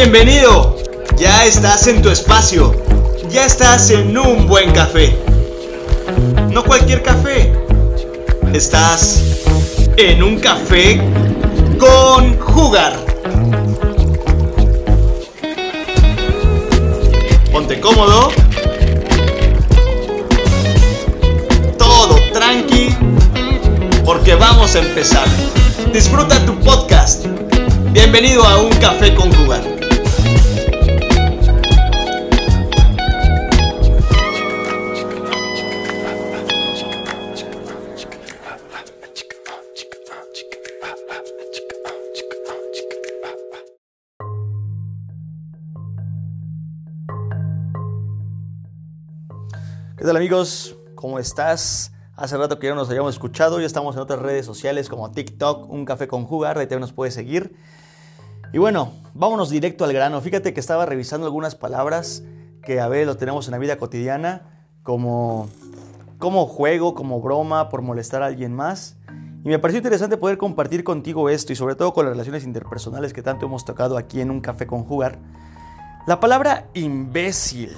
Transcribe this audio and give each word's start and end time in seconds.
Bienvenido. 0.00 0.76
Ya 1.16 1.44
estás 1.44 1.88
en 1.88 2.00
tu 2.00 2.08
espacio. 2.08 2.72
Ya 3.30 3.44
estás 3.44 3.90
en 3.90 4.16
un 4.16 4.46
buen 4.46 4.70
café. 4.70 5.18
No 6.52 6.62
cualquier 6.62 7.02
café. 7.02 7.52
Estás 8.54 9.20
en 9.96 10.22
un 10.22 10.38
café 10.38 11.00
con 11.80 12.38
jugar. 12.38 12.96
Ponte 17.50 17.80
cómodo. 17.80 18.30
Todo 21.76 22.20
tranqui. 22.32 22.94
Porque 24.04 24.36
vamos 24.36 24.76
a 24.76 24.78
empezar. 24.78 25.26
Disfruta 25.92 26.38
tu 26.46 26.56
podcast. 26.60 27.26
Bienvenido 27.90 28.44
a 28.44 28.58
un 28.58 28.70
café 28.76 29.12
con 29.12 29.32
jugar. 29.32 29.77
Tal 50.08 50.16
amigos? 50.16 50.74
¿Cómo 50.94 51.18
estás? 51.18 51.92
Hace 52.16 52.38
rato 52.38 52.58
que 52.58 52.66
ya 52.66 52.74
nos 52.74 52.88
habíamos 52.88 53.12
escuchado, 53.12 53.60
ya 53.60 53.66
estamos 53.66 53.94
en 53.94 54.00
otras 54.00 54.18
redes 54.20 54.46
sociales 54.46 54.88
como 54.88 55.10
TikTok, 55.10 55.68
Un 55.68 55.84
Café 55.84 56.08
con 56.08 56.24
Jugar, 56.24 56.56
ahí 56.56 56.64
también 56.64 56.80
nos 56.80 56.94
puedes 56.94 57.12
seguir. 57.12 57.54
Y 58.54 58.56
bueno, 58.56 58.90
vámonos 59.12 59.50
directo 59.50 59.84
al 59.84 59.92
grano. 59.92 60.18
Fíjate 60.22 60.54
que 60.54 60.60
estaba 60.60 60.86
revisando 60.86 61.26
algunas 61.26 61.56
palabras 61.56 62.22
que 62.62 62.80
a 62.80 62.88
veces 62.88 63.06
lo 63.06 63.18
tenemos 63.18 63.48
en 63.48 63.52
la 63.52 63.58
vida 63.58 63.76
cotidiana, 63.76 64.64
como, 64.82 65.50
como 66.16 66.46
juego, 66.46 66.94
como 66.94 67.20
broma, 67.20 67.68
por 67.68 67.82
molestar 67.82 68.22
a 68.22 68.26
alguien 68.28 68.54
más. 68.54 68.96
Y 69.44 69.50
me 69.50 69.58
pareció 69.58 69.76
interesante 69.76 70.16
poder 70.16 70.38
compartir 70.38 70.84
contigo 70.84 71.28
esto 71.28 71.52
y 71.52 71.56
sobre 71.56 71.74
todo 71.74 71.92
con 71.92 72.06
las 72.06 72.14
relaciones 72.14 72.44
interpersonales 72.44 73.12
que 73.12 73.20
tanto 73.20 73.44
hemos 73.44 73.66
tocado 73.66 73.98
aquí 73.98 74.22
en 74.22 74.30
Un 74.30 74.40
Café 74.40 74.66
con 74.66 74.84
Jugar. 74.84 75.18
La 76.06 76.18
palabra 76.18 76.70
imbécil. 76.72 77.76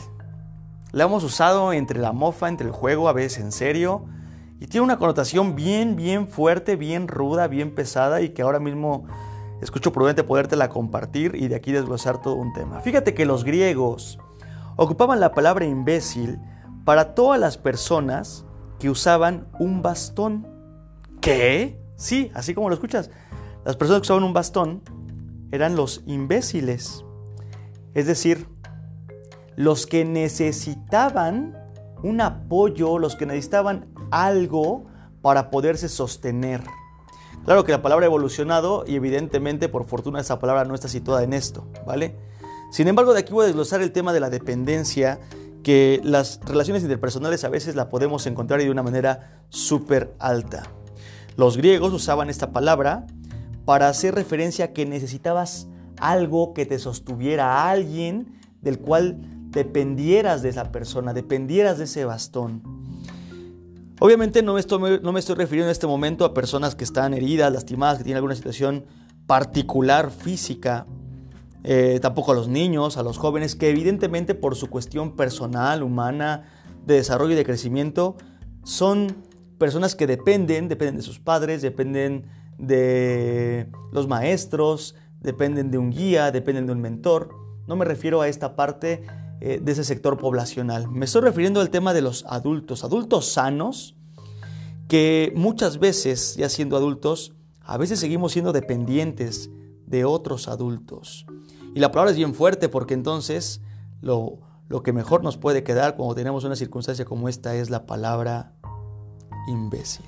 La 0.93 1.05
hemos 1.05 1.23
usado 1.23 1.73
entre 1.73 2.01
la 2.01 2.13
mofa, 2.13 2.49
entre 2.49 2.67
el 2.67 2.73
juego, 2.73 3.09
a 3.09 3.13
veces 3.13 3.43
en 3.45 3.53
serio. 3.53 4.07
Y 4.59 4.67
tiene 4.67 4.85
una 4.85 4.99
connotación 4.99 5.55
bien, 5.55 5.97
bien 5.97 6.29
fuerte, 6.29 6.77
bien 6.77 7.09
ruda, 7.09 7.47
bien 7.47 7.75
pesada 7.75 8.21
y 8.21 8.31
que 8.31 8.43
ahora 8.43 8.59
mismo 8.59 9.07
escucho 9.63 9.93
prudente 9.93 10.25
podértela 10.25 10.69
compartir 10.69 11.35
y 11.35 11.49
de 11.49 11.55
aquí 11.55 11.73
desglosar 11.73 12.21
todo 12.21 12.35
un 12.35 12.53
tema. 12.53 12.81
Fíjate 12.81 13.15
que 13.15 13.25
los 13.25 13.45
griegos 13.45 14.19
ocupaban 14.77 15.21
la 15.21 15.33
palabra 15.33 15.65
imbécil 15.65 16.41
para 16.85 17.15
todas 17.15 17.39
las 17.39 17.57
personas 17.57 18.45
que 18.79 18.91
usaban 18.91 19.47
un 19.59 19.83
bastón. 19.83 20.47
¿Qué? 21.21 21.79
Sí, 21.97 22.31
así 22.35 22.55
como 22.55 22.69
lo 22.69 22.75
escuchas. 22.75 23.11
Las 23.65 23.77
personas 23.77 24.01
que 24.01 24.07
usaban 24.07 24.25
un 24.25 24.33
bastón 24.33 24.83
eran 25.53 25.77
los 25.77 26.03
imbéciles. 26.07 27.05
Es 27.95 28.07
decir, 28.07 28.49
los 29.61 29.86
que 29.86 30.06
necesitaban 30.06 31.55
un 32.03 32.22
apoyo, 32.22 32.98
los 32.98 33.14
que 33.14 33.27
necesitaban 33.27 33.92
algo 34.11 34.86
para 35.20 35.50
poderse 35.50 35.91
sostener. 35.91 36.62
Claro 37.44 37.64
que 37.64 37.72
la 37.72 37.83
palabra 37.83 38.06
ha 38.06 38.08
evolucionado 38.08 38.84
y 38.86 38.94
evidentemente 38.94 39.69
por 39.69 39.84
fortuna 39.84 40.19
esa 40.19 40.38
palabra 40.38 40.64
no 40.64 40.75
está 40.75 40.88
situada 40.88 41.25
en 41.25 41.34
esto, 41.34 41.66
¿vale? 41.86 42.16
Sin 42.72 42.88
embargo, 42.88 43.12
de 43.12 43.20
aquí 43.20 43.34
voy 43.34 43.43
a 43.43 43.47
desglosar 43.49 43.82
el 43.82 43.93
tema 43.93 44.15
de 44.15 44.20
la 44.20 44.31
dependencia, 44.31 45.20
que 45.62 46.00
las 46.04 46.41
relaciones 46.47 46.82
interpersonales 46.82 47.44
a 47.44 47.50
veces 47.50 47.75
la 47.76 47.91
podemos 47.91 48.26
encontrar 48.26 48.60
de 48.60 48.70
una 48.70 48.82
manera 48.82 49.43
súper 49.50 50.15
alta. 50.19 50.62
Los 51.37 51.59
griegos 51.59 51.93
usaban 51.93 52.31
esta 52.31 52.50
palabra 52.50 53.06
para 53.66 53.91
hacer 53.91 54.15
referencia 54.15 54.65
a 54.65 54.69
que 54.69 54.87
necesitabas 54.87 55.69
algo 55.99 56.54
que 56.54 56.65
te 56.65 56.78
sostuviera 56.78 57.56
a 57.56 57.70
alguien 57.70 58.41
del 58.62 58.78
cual 58.78 59.19
dependieras 59.50 60.43
de 60.43 60.49
esa 60.49 60.72
persona, 60.72 61.12
dependieras 61.12 61.78
de 61.78 61.84
ese 61.84 62.05
bastón. 62.05 62.62
Obviamente 63.99 64.43
no 64.43 64.55
me, 64.55 64.61
estoy, 64.61 65.34
refiriendo 65.37 65.66
en 65.66 65.72
este 65.72 65.87
momento 65.87 66.25
a 66.25 66.33
personas 66.33 66.75
que 66.75 66.84
están 66.84 67.12
heridas, 67.12 67.53
lastimadas, 67.53 67.99
que 67.99 68.05
tienen 68.05 68.16
alguna 68.16 68.34
situación 68.34 68.87
particular 69.27 70.11
física, 70.11 70.87
eh, 71.65 71.99
tampoco 72.00 72.33
a 72.33 72.34
los 72.34 72.49
niños, 72.49 72.97
a 72.97 73.03
los 73.03 73.19
jóvenes, 73.19 73.55
que 73.55 73.69
evidentemente 73.69 74.34
por 74.34 74.56
su 74.56 74.69
cuestión 74.69 75.16
personal, 75.16 75.82
humana, 75.82 76.44
de 76.87 76.94
desarrollo 76.94 77.32
y 77.32 77.37
de 77.37 77.44
crecimiento, 77.44 78.17
son 78.65 79.17
personas 79.59 79.94
que 79.94 80.06
dependen, 80.06 80.69
dependen 80.69 80.97
de 80.97 81.03
sus 81.03 81.21
padres, 81.21 81.61
dependen 81.61 82.25
de 82.56 83.71
los 83.93 84.09
maestros, 84.09 84.94
dependen 85.21 85.71
de 85.71 85.77
un 85.77 85.91
guía, 85.91 86.31
dependen 86.31 86.65
de 86.65 86.72
un 86.72 86.81
mentor. 86.81 87.34
No 87.67 87.77
me 87.77 87.84
refiero 87.84 88.22
a 88.22 88.28
esta 88.28 88.56
parte 88.56 89.03
eh, 89.41 89.61
de 89.62 89.73
ese 89.73 89.84
sector 89.84 90.19
poblacional. 90.19 90.89
Me 90.89 91.06
estoy 91.06 91.23
refiriendo 91.23 91.61
al 91.61 91.71
tema 91.71 91.95
de 91.95 92.03
los 92.03 92.25
adultos, 92.27 92.84
adultos 92.84 93.33
sanos, 93.33 93.97
que 94.89 95.33
muchas 95.37 95.78
veces, 95.78 96.37
ya 96.37 96.49
siendo 96.49 96.77
adultos, 96.77 97.33
a 97.61 97.79
veces 97.79 98.00
seguimos 98.00 98.33
siendo 98.33 98.53
dependientes 98.53 99.50
de 99.87 100.05
otros 100.05 100.49
adultos. 100.49 101.27
Y 101.75 101.81
la 101.81 101.91
palabra 101.91 102.11
es 102.11 102.17
bien 102.17 102.34
fuerte 102.34 102.69
porque 102.69 102.95
entonces 102.95 103.62
lo, 104.00 104.41
lo 104.69 104.83
que 104.83 104.93
mejor 104.93 105.23
nos 105.23 105.37
puede 105.37 105.62
quedar 105.62 105.97
cuando 105.97 106.15
tenemos 106.15 106.45
una 106.45 106.56
circunstancia 106.56 107.05
como 107.05 107.29
esta 107.29 107.55
es 107.55 107.71
la 107.71 107.87
palabra 107.87 108.55
imbécil. 109.49 110.05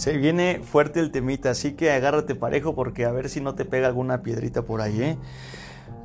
Se 0.00 0.16
viene 0.16 0.62
fuerte 0.64 0.98
el 0.98 1.10
temita, 1.10 1.50
así 1.50 1.72
que 1.74 1.92
agárrate 1.92 2.34
parejo 2.34 2.74
porque 2.74 3.04
a 3.04 3.12
ver 3.12 3.28
si 3.28 3.42
no 3.42 3.54
te 3.54 3.66
pega 3.66 3.86
alguna 3.86 4.22
piedrita 4.22 4.62
por 4.62 4.80
ahí. 4.80 5.02
¿eh? 5.02 5.18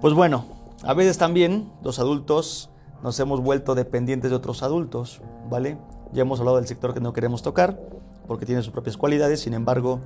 Pues 0.02 0.14
bueno, 0.14 0.44
a 0.84 0.94
veces 0.94 1.18
también 1.18 1.72
los 1.82 1.98
adultos 2.00 2.70
nos 3.02 3.18
hemos 3.22 3.40
vuelto 3.40 3.74
dependientes 3.74 4.32
de 4.32 4.36
otros 4.36 4.64
adultos, 4.64 5.22
¿vale? 5.50 5.78
Ya 6.12 6.24
hemos 6.24 6.42
hablado 6.42 6.58
del 6.58 6.68
sector 6.68 6.94
que 6.94 7.00
no 7.00 7.14
queremos 7.14 7.42
tocar 7.42 7.80
porque 8.28 8.46
tiene 8.46 8.62
sus 8.64 8.74
propias 8.74 8.98
cualidades, 8.98 9.40
sin 9.40 9.54
embargo, 9.54 10.02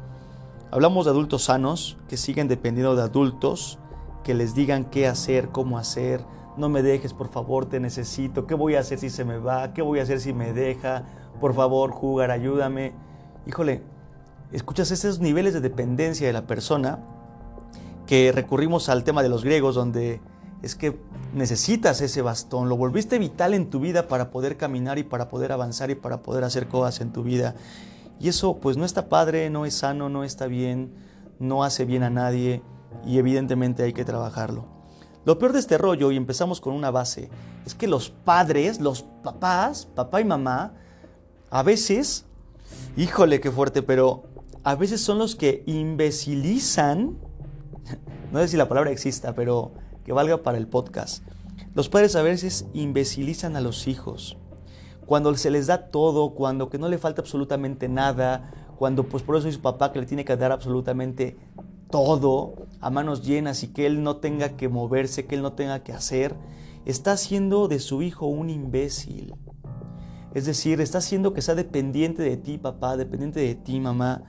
hablamos 0.70 1.06
de 1.06 1.12
adultos 1.12 1.46
sanos 1.46 1.98
que 2.08 2.16
siguen 2.16 2.48
dependiendo 2.48 2.96
de 2.96 3.02
adultos 3.02 3.80
que 4.24 4.36
les 4.36 4.54
digan 4.54 4.86
qué 4.86 5.08
hacer, 5.08 5.50
cómo 5.50 5.80
hacer, 5.80 6.24
no 6.58 6.70
me 6.70 6.84
dejes, 6.84 7.14
por 7.16 7.30
favor, 7.30 7.66
te 7.66 7.80
necesito, 7.80 8.46
qué 8.46 8.54
voy 8.54 8.76
a 8.76 8.82
hacer 8.82 9.00
si 9.00 9.10
se 9.10 9.26
me 9.26 9.40
va, 9.40 9.74
qué 9.74 9.82
voy 9.82 9.98
a 9.98 10.04
hacer 10.04 10.20
si 10.20 10.32
me 10.32 10.54
deja, 10.54 11.06
por 11.42 11.56
favor, 11.56 11.90
jugar, 11.90 12.30
ayúdame 12.30 13.09
híjole, 13.50 13.82
escuchas 14.52 14.92
esos 14.92 15.20
niveles 15.20 15.56
de 15.56 15.60
dependencia 15.60 16.28
de 16.28 16.34
la 16.34 16.46
persona 16.46 17.00
que 18.06 18.32
recurrimos 18.32 18.90
al 18.90 19.04
tema 19.04 19.24
de 19.24 19.30
los 19.30 19.44
griegos, 19.44 19.74
donde 19.74 20.22
es 20.62 20.76
que 20.76 21.00
necesitas 21.34 22.00
ese 22.02 22.22
bastón, 22.22 22.70
lo 22.70 22.78
volviste 22.78 23.18
vital 23.18 23.56
en 23.56 23.72
tu 23.72 23.80
vida 23.80 24.08
para 24.08 24.30
poder 24.30 24.56
caminar 24.56 25.00
y 25.00 25.04
para 25.04 25.30
poder 25.30 25.52
avanzar 25.52 25.90
y 25.90 25.96
para 25.96 26.22
poder 26.22 26.44
hacer 26.44 26.68
cosas 26.68 27.02
en 27.02 27.12
tu 27.12 27.24
vida. 27.24 27.56
Y 28.20 28.28
eso 28.28 28.58
pues 28.60 28.78
no 28.78 28.86
está 28.86 29.10
padre, 29.10 29.50
no 29.50 29.66
es 29.66 29.74
sano, 29.74 30.10
no 30.10 30.24
está 30.24 30.46
bien, 30.46 30.94
no 31.40 31.64
hace 31.64 31.86
bien 31.86 32.04
a 32.04 32.12
nadie 32.12 32.62
y 33.04 33.18
evidentemente 33.18 33.82
hay 33.82 33.94
que 33.94 34.06
trabajarlo. 34.06 34.66
Lo 35.26 35.40
peor 35.40 35.54
de 35.54 35.60
este 35.60 35.80
rollo, 35.80 36.12
y 36.12 36.18
empezamos 36.18 36.62
con 36.62 36.74
una 36.76 36.92
base, 36.92 37.32
es 37.66 37.74
que 37.74 37.88
los 37.88 38.12
padres, 38.12 38.80
los 38.80 39.02
papás, 39.24 39.88
papá 39.88 40.22
y 40.22 40.26
mamá, 40.26 40.74
a 41.50 41.64
veces 41.64 42.29
Híjole, 42.98 43.40
qué 43.40 43.52
fuerte, 43.52 43.82
pero 43.82 44.24
a 44.64 44.76
veces 44.76 45.02
son 45.02 45.20
los 45.20 45.36
que 45.36 45.64
imbecilizan, 45.66 47.18
no 48.32 48.40
sé 48.40 48.50
si 48.50 48.58
la 48.58 48.68
palabra 48.68 48.92
exista, 48.92 49.34
pero 49.36 49.74
que 50.04 50.14
valga 50.14 50.44
para 50.44 50.58
el 50.58 50.68
podcast. 50.68 51.24
Los 51.76 51.88
padres 51.88 52.16
a 52.16 52.22
veces 52.22 52.66
imbecilizan 52.74 53.56
a 53.56 53.62
los 53.62 53.88
hijos. 53.88 54.38
Cuando 55.06 55.36
se 55.36 55.50
les 55.50 55.68
da 55.68 55.90
todo, 55.90 56.36
cuando 56.36 56.70
que 56.70 56.78
no 56.78 56.90
le 56.90 56.98
falta 56.98 57.22
absolutamente 57.22 57.90
nada, 57.90 58.52
cuando 58.78 59.04
pues 59.04 59.24
por 59.24 59.36
eso 59.36 59.48
es 59.48 59.56
su 59.56 59.62
papá 59.62 59.92
que 59.92 60.00
le 60.00 60.06
tiene 60.06 60.26
que 60.26 60.36
dar 60.36 60.52
absolutamente 60.52 61.38
todo 61.90 62.54
a 62.82 62.90
manos 62.90 63.26
llenas 63.26 63.64
y 63.64 63.70
que 63.70 63.86
él 63.86 64.04
no 64.04 64.18
tenga 64.18 64.56
que 64.56 64.70
moverse, 64.70 65.26
que 65.26 65.36
él 65.36 65.42
no 65.42 65.54
tenga 65.54 65.84
que 65.84 65.94
hacer, 65.94 66.36
está 66.86 67.14
haciendo 67.14 67.68
de 67.68 67.80
su 67.80 68.02
hijo 68.02 68.28
un 68.28 68.50
imbécil. 68.50 69.34
Es 70.34 70.46
decir, 70.46 70.80
está 70.82 71.00
haciendo 71.00 71.34
que 71.34 71.42
sea 71.42 71.56
dependiente 71.56 72.22
de 72.22 72.38
ti, 72.38 72.58
papá, 72.58 72.98
dependiente 72.98 73.40
de 73.40 73.56
ti, 73.56 73.80
mamá. 73.80 74.24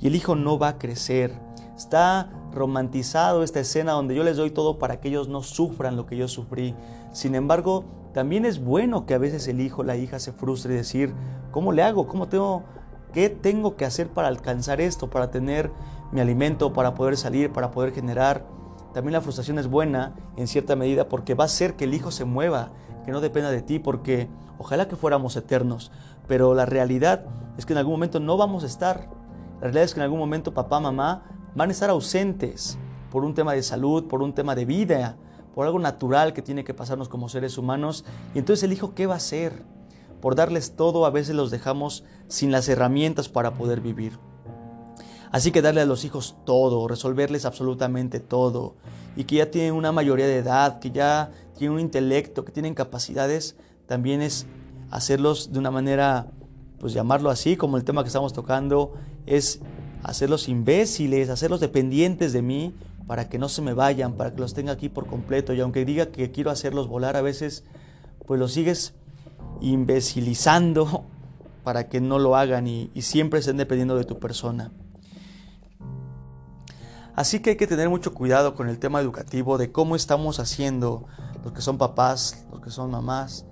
y 0.00 0.08
el 0.08 0.16
hijo 0.16 0.34
no 0.34 0.58
va 0.58 0.68
a 0.68 0.78
crecer. 0.78 1.32
Está 1.76 2.30
romantizado 2.52 3.42
esta 3.42 3.60
escena 3.60 3.92
donde 3.92 4.14
yo 4.14 4.22
les 4.22 4.36
doy 4.36 4.50
todo 4.50 4.78
para 4.78 5.00
que 5.00 5.08
ellos 5.08 5.28
no 5.28 5.42
sufran 5.42 5.96
lo 5.96 6.06
que 6.06 6.16
yo 6.16 6.28
sufrí. 6.28 6.74
Sin 7.12 7.34
embargo, 7.34 7.84
también 8.12 8.44
es 8.44 8.62
bueno 8.62 9.06
que 9.06 9.14
a 9.14 9.18
veces 9.18 9.48
el 9.48 9.60
hijo, 9.60 9.82
la 9.82 9.96
hija 9.96 10.18
se 10.18 10.32
frustre 10.32 10.74
y 10.74 10.76
decir, 10.76 11.12
¿cómo 11.50 11.72
le 11.72 11.82
hago? 11.82 12.06
¿Cómo 12.06 12.28
tengo 12.28 12.64
qué 13.12 13.28
tengo 13.28 13.76
que 13.76 13.84
hacer 13.84 14.08
para 14.08 14.28
alcanzar 14.28 14.80
esto, 14.80 15.10
para 15.10 15.30
tener 15.30 15.70
mi 16.12 16.20
alimento, 16.20 16.72
para 16.72 16.94
poder 16.94 17.16
salir, 17.16 17.52
para 17.52 17.70
poder 17.70 17.92
generar? 17.92 18.46
También 18.92 19.14
la 19.14 19.20
frustración 19.20 19.58
es 19.58 19.66
buena 19.66 20.14
en 20.36 20.46
cierta 20.46 20.76
medida 20.76 21.08
porque 21.08 21.34
va 21.34 21.44
a 21.44 21.46
hacer 21.46 21.74
que 21.74 21.84
el 21.84 21.94
hijo 21.94 22.12
se 22.12 22.24
mueva, 22.24 22.70
que 23.04 23.12
no 23.12 23.20
dependa 23.20 23.50
de 23.50 23.62
ti, 23.62 23.78
porque 23.78 24.28
ojalá 24.58 24.88
que 24.88 24.96
fuéramos 24.96 25.36
eternos, 25.36 25.92
pero 26.26 26.54
la 26.54 26.66
realidad 26.66 27.26
es 27.58 27.66
que 27.66 27.72
en 27.72 27.78
algún 27.78 27.94
momento 27.94 28.20
no 28.20 28.36
vamos 28.36 28.64
a 28.64 28.66
estar. 28.66 29.08
La 29.56 29.60
realidad 29.62 29.84
es 29.84 29.94
que 29.94 30.00
en 30.00 30.04
algún 30.04 30.18
momento 30.18 30.54
papá, 30.54 30.80
mamá 30.80 31.24
van 31.54 31.68
a 31.68 31.72
estar 31.72 31.90
ausentes 31.90 32.78
por 33.10 33.24
un 33.24 33.34
tema 33.34 33.52
de 33.52 33.62
salud, 33.62 34.06
por 34.08 34.22
un 34.22 34.32
tema 34.32 34.54
de 34.54 34.64
vida, 34.64 35.16
por 35.54 35.66
algo 35.66 35.78
natural 35.78 36.32
que 36.32 36.42
tiene 36.42 36.64
que 36.64 36.74
pasarnos 36.74 37.08
como 37.08 37.28
seres 37.28 37.58
humanos. 37.58 38.04
Y 38.34 38.38
entonces 38.38 38.64
el 38.64 38.72
hijo, 38.72 38.94
¿qué 38.94 39.06
va 39.06 39.14
a 39.14 39.18
hacer? 39.18 39.64
Por 40.20 40.34
darles 40.34 40.74
todo, 40.74 41.06
a 41.06 41.10
veces 41.10 41.36
los 41.36 41.50
dejamos 41.50 42.04
sin 42.28 42.50
las 42.50 42.68
herramientas 42.68 43.28
para 43.28 43.54
poder 43.54 43.80
vivir. 43.80 44.18
Así 45.30 45.50
que 45.50 45.62
darle 45.62 45.80
a 45.80 45.86
los 45.86 46.04
hijos 46.04 46.36
todo, 46.44 46.86
resolverles 46.86 47.44
absolutamente 47.44 48.20
todo, 48.20 48.76
y 49.16 49.24
que 49.24 49.36
ya 49.36 49.50
tienen 49.50 49.74
una 49.74 49.92
mayoría 49.92 50.26
de 50.26 50.38
edad, 50.38 50.78
que 50.78 50.92
ya 50.92 51.30
tienen 51.54 51.74
un 51.74 51.80
intelecto, 51.80 52.44
que 52.44 52.52
tienen 52.52 52.74
capacidades, 52.74 53.56
también 53.86 54.22
es 54.22 54.46
hacerlos 54.90 55.52
de 55.52 55.58
una 55.58 55.70
manera, 55.70 56.28
pues 56.78 56.92
llamarlo 56.92 57.30
así, 57.30 57.56
como 57.56 57.76
el 57.76 57.84
tema 57.84 58.02
que 58.02 58.08
estamos 58.08 58.32
tocando, 58.32 58.94
es 59.26 59.60
hacerlos 60.02 60.48
imbéciles, 60.48 61.30
hacerlos 61.30 61.60
dependientes 61.60 62.32
de 62.32 62.42
mí 62.42 62.74
para 63.06 63.28
que 63.28 63.38
no 63.38 63.48
se 63.48 63.62
me 63.62 63.74
vayan, 63.74 64.14
para 64.14 64.34
que 64.34 64.40
los 64.40 64.54
tenga 64.54 64.72
aquí 64.72 64.88
por 64.88 65.06
completo. 65.06 65.52
Y 65.52 65.60
aunque 65.60 65.84
diga 65.84 66.06
que 66.06 66.30
quiero 66.30 66.50
hacerlos 66.50 66.88
volar, 66.88 67.16
a 67.16 67.22
veces 67.22 67.64
pues 68.26 68.40
los 68.40 68.52
sigues 68.52 68.94
imbecilizando 69.60 71.04
para 71.64 71.88
que 71.88 72.00
no 72.00 72.18
lo 72.18 72.36
hagan 72.36 72.66
y, 72.66 72.90
y 72.94 73.02
siempre 73.02 73.40
estén 73.40 73.56
dependiendo 73.56 73.96
de 73.96 74.04
tu 74.04 74.18
persona. 74.18 74.72
Así 77.16 77.40
que 77.40 77.50
hay 77.50 77.56
que 77.56 77.66
tener 77.66 77.88
mucho 77.88 78.12
cuidado 78.12 78.54
con 78.54 78.68
el 78.68 78.78
tema 78.78 79.00
educativo 79.00 79.56
de 79.56 79.70
cómo 79.70 79.94
estamos 79.94 80.40
haciendo 80.40 81.06
los 81.44 81.52
que 81.52 81.60
son 81.60 81.78
papás, 81.78 82.46
los 82.50 82.60
que 82.60 82.70
son 82.70 82.90
mamás, 82.90 83.44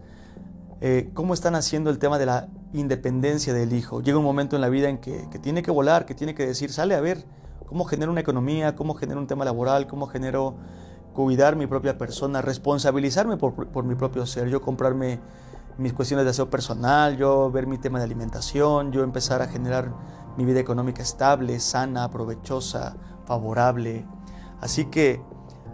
eh, 0.81 1.11
cómo 1.15 1.35
están 1.35 1.55
haciendo 1.55 1.91
el 1.91 1.99
tema 1.99 2.19
de 2.19 2.27
la 2.27 2.49
independencia 2.73 3.53
del 3.53 3.73
hijo. 3.73 4.01
Llega 4.01 4.19
un 4.19 4.25
momento 4.25 4.57
en 4.57 4.63
la 4.63 4.69
vida 4.69 4.89
en 4.89 4.99
que, 4.99 5.29
tiene 5.43 5.63
que 5.63 5.71
volar, 5.71 6.07
que 6.07 6.15
tiene 6.15 6.35
que 6.35 6.47
decir, 6.47 6.73
sale 6.73 6.95
a 6.95 7.01
ver 7.01 7.25
cómo 7.67 7.85
genero 7.85 8.11
una 8.11 8.23
economía, 8.23 8.75
cómo 8.75 8.95
genero 8.95 9.21
un 9.21 9.27
tema 9.27 9.45
laboral, 9.45 9.87
cómo 9.87 10.07
genero 10.07 10.57
cuidar 11.13 11.55
mi 11.55 11.67
propia 11.67 11.99
persona, 11.99 12.41
responsabilizarme 12.41 13.37
por, 13.37 13.69
por 13.69 13.85
mi 13.85 13.95
propio 13.95 14.25
ser, 14.25 14.49
yo 14.49 14.63
comprarme 14.63 15.21
mis 15.77 15.93
cuestiones 15.93 16.25
de 16.25 16.31
aseo 16.31 16.49
personal, 16.49 17.17
yo 17.17 17.51
ver 17.51 17.67
mi 17.67 17.79
tema 17.79 17.99
de 17.99 18.05
alimentación, 18.05 18.91
yo 18.93 19.03
empezar 19.03 19.43
a 19.43 19.49
generar 19.49 19.93
mi 20.37 20.45
vida 20.47 20.61
económica 20.61 21.03
estable, 21.03 21.61
sana, 21.61 22.11
provechosa, 22.11 22.97
favorable. 23.27 24.07
Así 24.61 24.87
que 24.87 25.23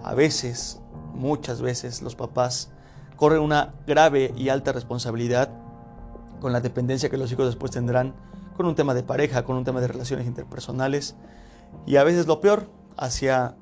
a 0.03 0.15
veces, 0.15 0.81
muchas 1.19 1.61
veces, 1.61 2.01
los 2.01 2.15
papás 2.15 2.71
corren 3.17 3.41
una 3.41 3.75
grave 3.87 4.33
y 4.37 4.49
alta 4.49 4.73
responsabilidad 4.73 5.51
con 6.41 6.53
la 6.53 6.61
dependencia 6.61 7.11
que 7.11 7.19
los 7.19 7.31
hijos 7.33 7.47
después 7.47 7.73
tendrán 7.73 8.15
con 8.57 8.67
un 8.67 8.75
tema 8.75 8.95
de 8.95 9.03
pareja, 9.03 9.45
con 9.45 9.57
un 9.57 9.65
tema 9.65 9.81
de 9.81 9.89
relaciones 9.89 10.27
interpersonales 10.27 11.17
y 11.87 11.97
a 11.97 12.05
veces 12.05 12.27
lo 12.27 12.41
peor, 12.41 12.69
hacia, 12.97 13.57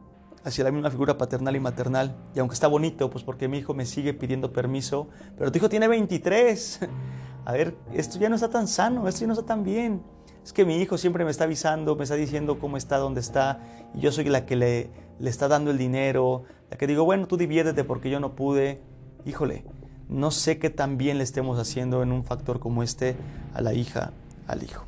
hacia 0.44 0.64
la 0.64 0.70
misma 0.70 0.90
figura 0.90 1.18
paternal 1.18 1.54
y 1.54 1.60
maternal. 1.60 2.16
Y 2.34 2.38
aunque 2.38 2.54
está 2.54 2.66
bonito, 2.66 3.10
pues 3.10 3.24
porque 3.24 3.48
mi 3.48 3.58
hijo 3.58 3.74
me 3.74 3.86
sigue 3.86 4.14
pidiendo 4.14 4.52
permiso, 4.52 5.08
pero 5.36 5.50
tu 5.52 5.58
hijo 5.58 5.68
tiene 5.68 5.88
23. 5.88 6.80
A 7.44 7.52
ver, 7.52 7.76
esto 7.92 8.18
ya 8.18 8.28
no 8.28 8.34
está 8.34 8.50
tan 8.50 8.66
sano, 8.66 9.06
esto 9.06 9.20
ya 9.20 9.26
no 9.28 9.34
está 9.34 9.46
tan 9.46 9.62
bien. 9.62 10.02
Es 10.42 10.52
que 10.52 10.64
mi 10.64 10.76
hijo 10.76 10.98
siempre 10.98 11.24
me 11.24 11.30
está 11.30 11.44
avisando, 11.44 11.96
me 11.96 12.04
está 12.04 12.16
diciendo 12.16 12.58
cómo 12.58 12.76
está, 12.76 12.98
dónde 12.98 13.20
está, 13.20 13.60
y 13.94 14.00
yo 14.00 14.12
soy 14.12 14.24
la 14.24 14.46
que 14.46 14.56
le, 14.56 14.90
le 15.18 15.30
está 15.30 15.48
dando 15.48 15.70
el 15.70 15.78
dinero, 15.78 16.44
la 16.70 16.76
que 16.76 16.86
digo, 16.86 17.04
bueno, 17.04 17.26
tú 17.26 17.36
diviértete 17.36 17.84
porque 17.84 18.10
yo 18.10 18.20
no 18.20 18.34
pude 18.34 18.80
híjole, 19.26 19.64
no 20.08 20.30
sé 20.30 20.58
qué 20.58 20.70
tan 20.70 20.96
bien 20.96 21.18
le 21.18 21.24
estemos 21.24 21.58
haciendo 21.58 22.02
en 22.02 22.12
un 22.12 22.24
factor 22.24 22.60
como 22.60 22.84
este 22.84 23.16
a 23.52 23.60
la 23.60 23.74
hija, 23.74 24.12
al 24.46 24.62
hijo. 24.62 24.86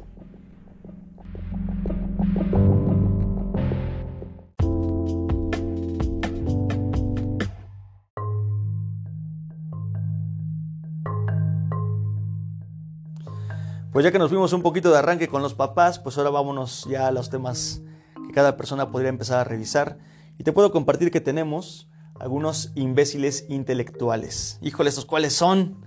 Pues 13.93 14.05
ya 14.05 14.13
que 14.13 14.21
nos 14.21 14.29
fuimos 14.29 14.53
un 14.53 14.63
poquito 14.63 14.93
de 14.93 14.99
arranque 14.99 15.27
con 15.27 15.43
los 15.43 15.55
papás, 15.55 15.99
pues 15.99 16.17
ahora 16.17 16.31
vámonos 16.31 16.87
ya 16.89 17.09
a 17.09 17.11
los 17.11 17.31
temas 17.31 17.83
que 18.29 18.33
cada 18.33 18.57
persona 18.57 18.93
podría 18.93 19.09
empezar 19.09 19.41
a 19.41 19.45
revisar. 19.45 19.99
Y 20.39 20.45
te 20.45 20.53
puedo 20.53 20.71
compartir 20.71 21.11
que 21.11 21.21
tenemos 21.21 21.89
algunos 22.21 22.71
imbéciles 22.77 23.45
intelectuales. 23.49 24.59
Híjole, 24.63 24.89
¿estos 24.89 25.05
cuáles 25.05 25.33
son? 25.33 25.85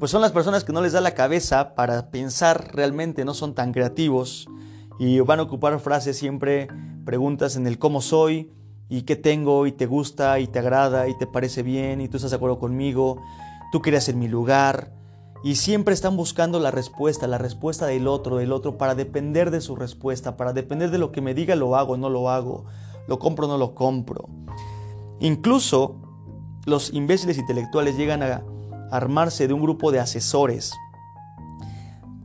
Pues 0.00 0.10
son 0.10 0.20
las 0.20 0.32
personas 0.32 0.64
que 0.64 0.72
no 0.72 0.82
les 0.82 0.92
da 0.92 1.00
la 1.00 1.14
cabeza 1.14 1.76
para 1.76 2.10
pensar 2.10 2.74
realmente, 2.74 3.24
no 3.24 3.32
son 3.32 3.54
tan 3.54 3.72
creativos 3.72 4.48
y 4.98 5.20
van 5.20 5.38
a 5.38 5.44
ocupar 5.44 5.78
frases 5.78 6.18
siempre, 6.18 6.66
preguntas 7.04 7.54
en 7.54 7.68
el 7.68 7.78
cómo 7.78 8.00
soy 8.00 8.50
y 8.88 9.02
qué 9.02 9.14
tengo 9.14 9.68
y 9.68 9.72
te 9.72 9.86
gusta 9.86 10.40
y 10.40 10.48
te 10.48 10.58
agrada 10.58 11.08
y 11.08 11.16
te 11.16 11.28
parece 11.28 11.62
bien 11.62 12.00
y 12.00 12.08
tú 12.08 12.16
estás 12.16 12.32
de 12.32 12.36
acuerdo 12.36 12.58
conmigo, 12.58 13.22
tú 13.70 13.80
querías 13.80 14.08
en 14.08 14.18
mi 14.18 14.26
lugar 14.26 14.92
y 15.44 15.54
siempre 15.54 15.94
están 15.94 16.16
buscando 16.16 16.58
la 16.58 16.72
respuesta, 16.72 17.28
la 17.28 17.38
respuesta 17.38 17.86
del 17.86 18.08
otro, 18.08 18.36
del 18.36 18.52
otro, 18.52 18.78
para 18.78 18.96
depender 18.96 19.52
de 19.52 19.60
su 19.60 19.76
respuesta, 19.76 20.36
para 20.36 20.52
depender 20.52 20.90
de 20.90 20.98
lo 20.98 21.12
que 21.12 21.20
me 21.20 21.34
diga, 21.34 21.54
lo 21.54 21.76
hago, 21.76 21.96
no 21.96 22.10
lo 22.10 22.30
hago, 22.30 22.64
lo 23.06 23.18
compro, 23.18 23.46
no 23.46 23.58
lo 23.58 23.74
compro. 23.74 24.28
Incluso 25.20 25.96
los 26.66 26.92
imbéciles 26.92 27.38
intelectuales 27.38 27.96
llegan 27.96 28.22
a 28.22 28.42
armarse 28.90 29.48
de 29.48 29.54
un 29.54 29.62
grupo 29.62 29.90
de 29.90 30.00
asesores 30.00 30.72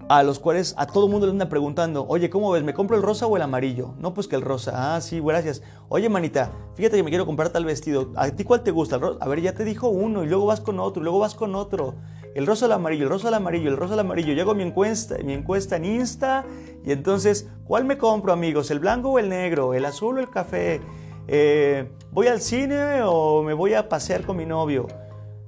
a 0.09 0.23
los 0.23 0.39
cuales 0.39 0.73
a 0.77 0.87
todo 0.87 1.07
mundo 1.07 1.25
le 1.25 1.33
andan 1.33 1.49
preguntando, 1.49 2.05
oye, 2.07 2.29
¿cómo 2.29 2.51
ves? 2.51 2.63
¿Me 2.63 2.73
compro 2.73 2.95
el 2.95 3.03
rosa 3.03 3.27
o 3.27 3.35
el 3.35 3.41
amarillo? 3.41 3.93
No, 3.99 4.13
pues 4.13 4.27
que 4.27 4.35
el 4.35 4.41
rosa. 4.41 4.95
Ah, 4.95 5.01
sí, 5.01 5.19
gracias. 5.19 5.61
Oye, 5.89 6.07
manita, 6.09 6.51
fíjate 6.75 6.97
que 6.97 7.03
me 7.03 7.09
quiero 7.09 7.25
comprar 7.25 7.49
tal 7.49 7.65
vestido. 7.65 8.11
¿A 8.15 8.29
ti 8.29 8.43
cuál 8.43 8.63
te 8.63 8.71
gusta? 8.71 8.99
¿El? 8.99 9.17
A 9.19 9.27
ver, 9.27 9.41
ya 9.41 9.53
te 9.53 9.65
dijo 9.65 9.89
uno 9.89 10.23
y 10.23 10.27
luego 10.27 10.45
vas 10.45 10.61
con 10.61 10.79
otro 10.79 11.01
y 11.01 11.03
luego 11.03 11.19
vas 11.19 11.35
con 11.35 11.55
otro. 11.55 11.95
El 12.35 12.45
rosa 12.45 12.65
el 12.67 12.71
amarillo, 12.71 13.03
el 13.05 13.09
rosa 13.09 13.29
el 13.29 13.33
amarillo, 13.33 13.69
el 13.69 13.77
rosa 13.77 13.93
el 13.95 13.99
amarillo. 13.99 14.33
Llego 14.33 14.53
mi 14.53 14.63
encuesta, 14.63 15.17
mi 15.23 15.33
encuesta 15.33 15.77
en 15.77 15.85
Insta 15.85 16.45
y 16.85 16.91
entonces, 16.91 17.49
¿cuál 17.65 17.85
me 17.85 17.97
compro, 17.97 18.31
amigos? 18.31 18.71
¿El 18.71 18.79
blanco 18.79 19.09
o 19.09 19.19
el 19.19 19.29
negro? 19.29 19.73
¿El 19.73 19.85
azul 19.85 20.17
o 20.17 20.19
el 20.19 20.29
café? 20.29 20.81
Eh, 21.27 21.89
¿voy 22.11 22.27
al 22.27 22.41
cine 22.41 23.01
o 23.03 23.43
me 23.43 23.53
voy 23.53 23.73
a 23.73 23.89
pasear 23.89 24.23
con 24.23 24.37
mi 24.37 24.45
novio? 24.45 24.87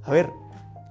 A 0.04 0.12
ver, 0.12 0.30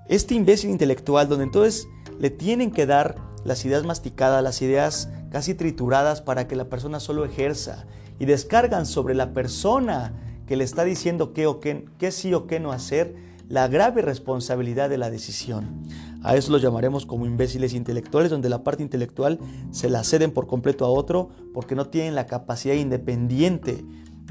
este 0.09 0.35
imbécil 0.35 0.71
intelectual 0.71 1.29
donde 1.29 1.45
entonces 1.45 1.89
le 2.19 2.31
tienen 2.31 2.71
que 2.71 2.87
dar 2.87 3.17
las 3.45 3.65
ideas 3.65 3.85
masticadas, 3.85 4.43
las 4.43 4.63
ideas 4.63 5.11
casi 5.31 5.55
trituradas 5.55 6.23
para 6.23 6.49
que 6.49 6.57
la 6.57 6.69
persona 6.69 7.01
solo 7.01 7.25
ejerza 7.25 7.87
y 8.19 8.25
descargan 8.25 8.87
sobre 8.87 9.15
la 9.15 9.33
persona 9.33 10.15
que 10.47 10.57
le 10.57 10.65
está 10.65 10.85
diciendo 10.85 11.35
qué 11.35 11.47
o 11.47 11.61
qué, 11.61 11.85
qué 11.99 12.11
sí 12.11 12.33
o 12.33 12.47
qué 12.47 12.59
no 12.59 12.73
hacer 12.73 13.28
la 13.49 13.69
grave 13.69 14.03
responsabilidad 14.03 14.91
de 14.91 14.99
la 14.99 15.11
decisión. 15.11 15.83
A 16.23 16.37
eso 16.37 16.53
lo 16.53 16.59
llamaremos 16.59 17.07
como 17.07 17.27
imbéciles 17.27 17.75
intelectuales, 17.75 18.31
donde 18.31 18.49
la 18.49 18.63
parte 18.63 18.83
intelectual 18.83 19.39
se 19.71 19.89
la 19.89 20.05
ceden 20.05 20.33
por 20.33 20.47
completo 20.47 20.85
a 20.85 20.89
otro 20.89 21.31
porque 21.55 21.75
no 21.75 21.87
tienen 21.87 22.15
la 22.15 22.27
capacidad 22.27 22.75
independiente 22.75 23.85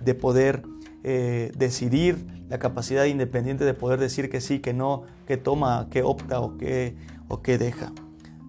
de 0.03 0.13
poder 0.13 0.63
eh, 1.03 1.51
decidir, 1.57 2.27
la 2.49 2.59
capacidad 2.59 3.05
independiente 3.05 3.65
de 3.65 3.73
poder 3.73 3.99
decir 3.99 4.29
que 4.29 4.41
sí, 4.41 4.59
que 4.59 4.73
no, 4.73 5.03
que 5.25 5.37
toma, 5.37 5.87
que 5.89 6.03
opta 6.03 6.39
o 6.39 6.57
que, 6.57 6.95
o 7.27 7.41
que 7.41 7.57
deja. 7.57 7.91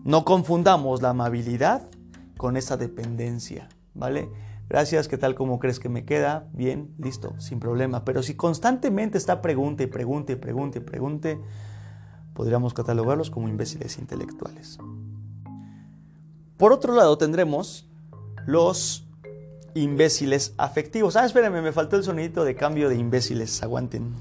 No 0.05 0.25
confundamos 0.25 1.03
la 1.03 1.11
amabilidad 1.11 1.83
con 2.37 2.57
esa 2.57 2.77
dependencia, 2.77 3.69
¿vale? 3.95 4.29
Gracias, 4.69 5.09
¿qué 5.09 5.17
tal? 5.17 5.35
¿Cómo 5.35 5.59
crees 5.59 5.81
que 5.81 5.89
me 5.89 6.05
queda? 6.05 6.47
Bien, 6.53 6.95
listo, 6.99 7.35
sin 7.39 7.59
problema. 7.59 8.05
Pero 8.05 8.23
si 8.23 8.35
constantemente 8.35 9.17
está 9.17 9.41
pregunte 9.41 9.85
y 9.85 9.87
pregunte 9.87 10.35
y 10.35 10.37
pregunte 10.37 10.79
y 10.79 10.83
pregunte, 10.83 11.41
podríamos 12.35 12.75
catalogarlos 12.75 13.31
como 13.31 13.49
imbéciles 13.49 13.99
intelectuales. 13.99 14.79
Por 16.59 16.73
otro 16.73 16.95
lado, 16.95 17.17
tendremos 17.17 17.89
los 18.45 19.09
imbéciles 19.75 20.55
afectivos. 20.59 21.17
Ah, 21.17 21.25
espérenme, 21.25 21.63
me 21.63 21.73
faltó 21.73 21.97
el 21.97 22.05
sonidito 22.05 22.45
de 22.45 22.55
cambio 22.55 22.91
de 22.91 22.97
imbéciles. 22.97 23.63
Aguanten. 23.63 24.13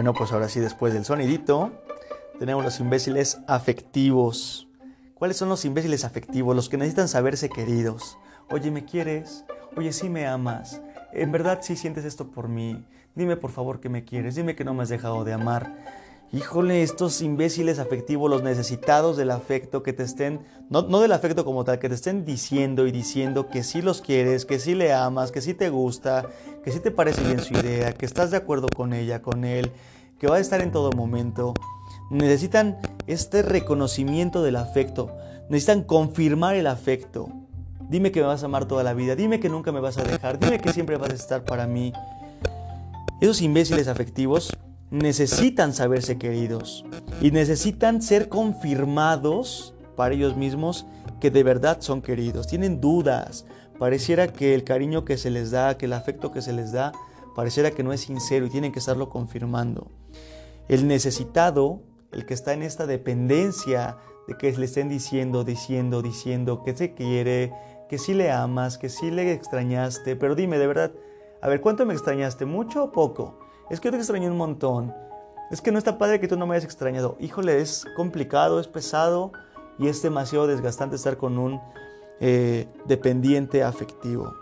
Bueno, 0.00 0.14
pues 0.14 0.32
ahora 0.32 0.48
sí, 0.48 0.60
después 0.60 0.94
del 0.94 1.04
sonidito, 1.04 1.72
tenemos 2.38 2.64
los 2.64 2.80
imbéciles 2.80 3.38
afectivos. 3.46 4.66
¿Cuáles 5.12 5.36
son 5.36 5.50
los 5.50 5.66
imbéciles 5.66 6.06
afectivos? 6.06 6.56
Los 6.56 6.70
que 6.70 6.78
necesitan 6.78 7.06
saberse 7.06 7.50
queridos. 7.50 8.16
Oye, 8.50 8.70
¿me 8.70 8.86
quieres? 8.86 9.44
Oye, 9.76 9.92
sí 9.92 10.08
me 10.08 10.26
amas. 10.26 10.80
¿En 11.12 11.32
verdad 11.32 11.58
sí 11.60 11.76
sientes 11.76 12.06
esto 12.06 12.30
por 12.30 12.48
mí? 12.48 12.82
Dime 13.14 13.36
por 13.36 13.50
favor 13.50 13.78
que 13.78 13.90
me 13.90 14.06
quieres. 14.06 14.36
Dime 14.36 14.56
que 14.56 14.64
no 14.64 14.72
me 14.72 14.84
has 14.84 14.88
dejado 14.88 15.22
de 15.22 15.34
amar. 15.34 15.70
Híjole, 16.32 16.84
estos 16.84 17.22
imbéciles 17.22 17.80
afectivos, 17.80 18.30
los 18.30 18.44
necesitados 18.44 19.16
del 19.16 19.32
afecto, 19.32 19.82
que 19.82 19.92
te 19.92 20.04
estén, 20.04 20.38
no, 20.68 20.84
del 21.00 21.10
afecto 21.10 21.44
como 21.44 21.64
tal, 21.64 21.80
que 21.80 21.88
te 21.88 21.96
estén 21.96 22.24
diciendo 22.24 22.86
y 22.86 22.92
diciendo 22.92 23.48
que 23.48 23.64
sí 23.64 23.82
los 23.82 24.00
quieres, 24.00 24.46
que 24.46 24.60
sí 24.60 24.76
le 24.76 24.92
amas, 24.92 25.32
que 25.32 25.40
sí 25.40 25.54
te 25.54 25.70
gusta, 25.70 26.28
que 26.62 26.70
sí 26.70 26.78
te 26.78 26.92
parece 26.92 27.24
bien 27.24 27.40
su 27.40 27.54
idea, 27.54 27.92
que 27.94 28.06
estás 28.06 28.30
de 28.30 28.36
acuerdo 28.36 28.68
con 28.68 28.92
ella, 28.92 29.22
con 29.22 29.44
él, 29.44 29.72
que 30.20 30.28
va 30.28 30.36
a 30.36 30.38
estar 30.38 30.60
en 30.60 30.70
todo 30.70 30.92
momento. 30.92 31.52
Necesitan 32.12 32.78
este 33.08 33.42
reconocimiento 33.42 34.40
del 34.44 34.54
afecto, 34.54 35.10
necesitan 35.48 35.82
confirmar 35.82 36.54
el 36.54 36.68
afecto. 36.68 37.28
Dime 37.88 38.12
que 38.12 38.20
me 38.20 38.28
vas 38.28 38.44
a 38.44 38.46
amar 38.46 38.66
toda 38.66 38.84
la 38.84 38.94
vida, 38.94 39.16
dime 39.16 39.40
que 39.40 39.48
nunca 39.48 39.72
me 39.72 39.80
vas 39.80 39.98
a 39.98 40.04
dejar, 40.04 40.38
dime 40.38 40.60
que 40.60 40.72
siempre 40.72 40.96
vas 40.96 41.10
a 41.10 41.14
estar 41.14 41.44
para 41.44 41.66
mí. 41.66 41.92
Esos 43.20 43.42
imbéciles 43.42 43.88
afectivos 43.88 44.56
necesitan 44.90 45.72
saberse 45.72 46.18
queridos 46.18 46.84
y 47.20 47.30
necesitan 47.30 48.02
ser 48.02 48.28
confirmados 48.28 49.74
para 49.96 50.14
ellos 50.14 50.36
mismos 50.36 50.86
que 51.20 51.30
de 51.30 51.42
verdad 51.42 51.78
son 51.80 52.02
queridos. 52.02 52.46
Tienen 52.46 52.80
dudas. 52.80 53.46
Pareciera 53.78 54.28
que 54.28 54.54
el 54.54 54.64
cariño 54.64 55.04
que 55.04 55.16
se 55.16 55.30
les 55.30 55.50
da, 55.50 55.78
que 55.78 55.86
el 55.86 55.92
afecto 55.92 56.32
que 56.32 56.42
se 56.42 56.52
les 56.52 56.72
da, 56.72 56.92
pareciera 57.34 57.70
que 57.70 57.82
no 57.82 57.92
es 57.92 58.00
sincero 58.02 58.46
y 58.46 58.50
tienen 58.50 58.72
que 58.72 58.80
estarlo 58.80 59.08
confirmando. 59.08 59.90
El 60.68 60.86
necesitado, 60.86 61.82
el 62.12 62.26
que 62.26 62.34
está 62.34 62.52
en 62.52 62.62
esta 62.62 62.86
dependencia 62.86 63.98
de 64.26 64.36
que 64.36 64.52
le 64.52 64.64
estén 64.64 64.88
diciendo, 64.88 65.44
diciendo, 65.44 66.02
diciendo 66.02 66.62
que 66.62 66.76
se 66.76 66.94
quiere, 66.94 67.52
que 67.88 67.98
sí 67.98 68.14
le 68.14 68.30
amas, 68.30 68.78
que 68.78 68.88
sí 68.88 69.10
le 69.10 69.32
extrañaste, 69.32 70.16
pero 70.16 70.34
dime 70.34 70.58
de 70.58 70.66
verdad, 70.66 70.92
a 71.40 71.48
ver, 71.48 71.60
¿cuánto 71.60 71.86
me 71.86 71.94
extrañaste? 71.94 72.44
¿Mucho 72.44 72.84
o 72.84 72.92
poco? 72.92 73.38
es 73.70 73.78
que 73.80 73.86
yo 73.86 73.92
te 73.92 73.98
extrañé 73.98 74.28
un 74.28 74.36
montón, 74.36 74.92
es 75.50 75.62
que 75.62 75.72
no 75.72 75.78
está 75.78 75.96
padre 75.96 76.20
que 76.20 76.28
tú 76.28 76.36
no 76.36 76.46
me 76.46 76.54
hayas 76.54 76.64
extrañado. 76.64 77.16
Híjole, 77.20 77.60
es 77.60 77.86
complicado, 77.96 78.60
es 78.60 78.66
pesado 78.66 79.32
y 79.78 79.88
es 79.88 80.02
demasiado 80.02 80.46
desgastante 80.46 80.96
estar 80.96 81.16
con 81.16 81.38
un 81.38 81.60
eh, 82.20 82.68
dependiente 82.86 83.62
afectivo. 83.62 84.34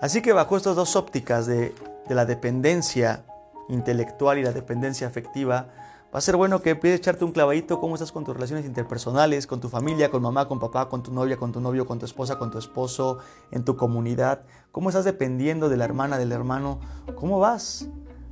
Así 0.00 0.22
que 0.22 0.32
bajo 0.32 0.56
estas 0.56 0.76
dos 0.76 0.96
ópticas 0.96 1.46
de, 1.46 1.74
de 2.08 2.14
la 2.14 2.24
dependencia 2.24 3.24
intelectual 3.68 4.38
y 4.38 4.42
la 4.42 4.52
dependencia 4.52 5.06
afectiva, 5.06 5.68
va 6.14 6.18
a 6.18 6.20
ser 6.20 6.36
bueno 6.36 6.62
que 6.62 6.70
empieces 6.70 7.00
a 7.00 7.00
echarte 7.00 7.24
un 7.24 7.32
clavadito 7.32 7.80
cómo 7.80 7.96
estás 7.96 8.12
con 8.12 8.22
tus 8.22 8.34
relaciones 8.34 8.64
interpersonales, 8.66 9.48
con 9.48 9.60
tu 9.60 9.68
familia, 9.68 10.12
con 10.12 10.22
mamá, 10.22 10.46
con 10.46 10.60
papá, 10.60 10.88
con 10.88 11.02
tu 11.02 11.12
novia, 11.12 11.36
con 11.36 11.50
tu 11.50 11.60
novio, 11.60 11.86
con 11.86 11.98
tu 11.98 12.04
esposa, 12.04 12.38
con 12.38 12.52
tu 12.52 12.58
esposo, 12.58 13.18
en 13.50 13.64
tu 13.64 13.76
comunidad. 13.76 14.42
¿Cómo 14.70 14.90
estás 14.90 15.04
dependiendo 15.04 15.68
de 15.68 15.76
la 15.76 15.84
hermana, 15.84 16.16
del 16.16 16.30
hermano? 16.30 16.78
¿Cómo 17.16 17.40
vas? 17.40 17.88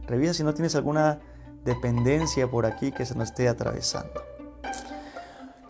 Revisa 0.07 0.33
si 0.33 0.45
no 0.45 0.55
tienes 0.55 0.77
alguna 0.77 1.19
dependencia 1.65 2.49
por 2.49 2.67
aquí 2.67 2.93
que 2.93 3.05
se 3.05 3.17
nos 3.17 3.31
esté 3.31 3.49
atravesando. 3.49 4.23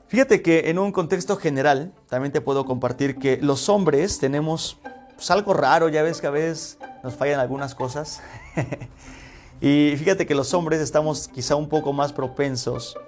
Fíjate 0.08 0.42
que 0.42 0.68
en 0.68 0.78
un 0.78 0.92
contexto 0.92 1.36
general, 1.36 1.94
también 2.10 2.30
te 2.30 2.42
puedo 2.42 2.66
compartir 2.66 3.16
que 3.16 3.38
los 3.38 3.70
hombres 3.70 4.18
tenemos 4.18 4.78
pues, 5.14 5.30
algo 5.30 5.54
raro, 5.54 5.88
ya 5.88 6.02
ves 6.02 6.20
que 6.20 6.26
a 6.26 6.30
veces 6.30 6.76
nos 7.02 7.14
fallan 7.14 7.40
algunas 7.40 7.74
cosas. 7.74 8.20
Y 9.62 9.94
fíjate 9.96 10.26
que 10.26 10.34
los 10.34 10.54
hombres 10.54 10.80
estamos 10.80 11.28
quizá 11.28 11.54
un 11.54 11.68
poco 11.68 11.92
más 11.92 12.12
propensos 12.12 12.98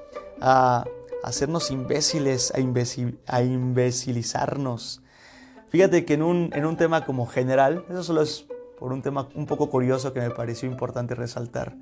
a 0.40 0.84
hacernos 1.25 1.73
imbéciles, 1.73 2.52
a, 2.52 3.37
a 3.37 3.42
imbecilizarnos. 3.42 5.02
Fíjate 5.70 6.04
que 6.04 6.14
en 6.14 6.23
un, 6.23 6.50
en 6.54 6.64
un 6.64 6.76
tema 6.76 7.04
como 7.04 7.26
general, 7.26 7.84
eso 7.90 8.04
solo 8.04 8.23
es 8.23 8.46
por 8.78 8.92
un 8.92 9.02
tema 9.02 9.28
un 9.34 9.46
poco 9.46 9.68
curioso 9.68 10.12
que 10.12 10.20
me 10.20 10.30
pareció 10.30 10.70
importante 10.70 11.16
resaltar. 11.16 11.75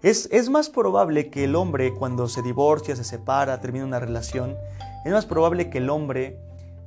Es, 0.00 0.30
es, 0.32 0.48
más 0.48 0.70
probable 0.70 1.28
que 1.28 1.44
el 1.44 1.54
hombre 1.54 1.92
cuando 1.92 2.26
se 2.26 2.40
divorcia, 2.40 2.96
se 2.96 3.04
separa, 3.04 3.60
termina 3.60 3.84
una 3.84 4.00
relación, 4.00 4.56
es 5.04 5.12
más 5.12 5.26
probable 5.26 5.68
que 5.68 5.76
el 5.76 5.90
hombre 5.90 6.38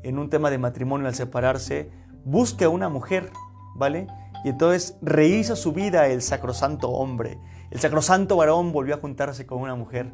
en 0.01 0.17
un 0.17 0.31
tema 0.31 0.49
de 0.49 0.57
matrimonio 0.57 1.07
al 1.07 1.13
separarse 1.13 1.91
busque 2.25 2.65
a 2.65 2.69
una 2.69 2.89
mujer, 2.89 3.29
¿vale? 3.75 4.07
Y 4.43 4.49
entonces 4.49 4.97
rehizo 5.01 5.55
su 5.55 5.71
vida 5.71 6.07
el 6.07 6.21
sacrosanto 6.21 6.89
hombre. 6.89 7.39
El 7.71 7.79
sacrosanto 7.79 8.35
varón 8.35 8.71
volvió 8.71 8.95
a 8.95 8.97
juntarse 8.99 9.45
con 9.45 9.59
una 9.59 9.75
mujer. 9.75 10.11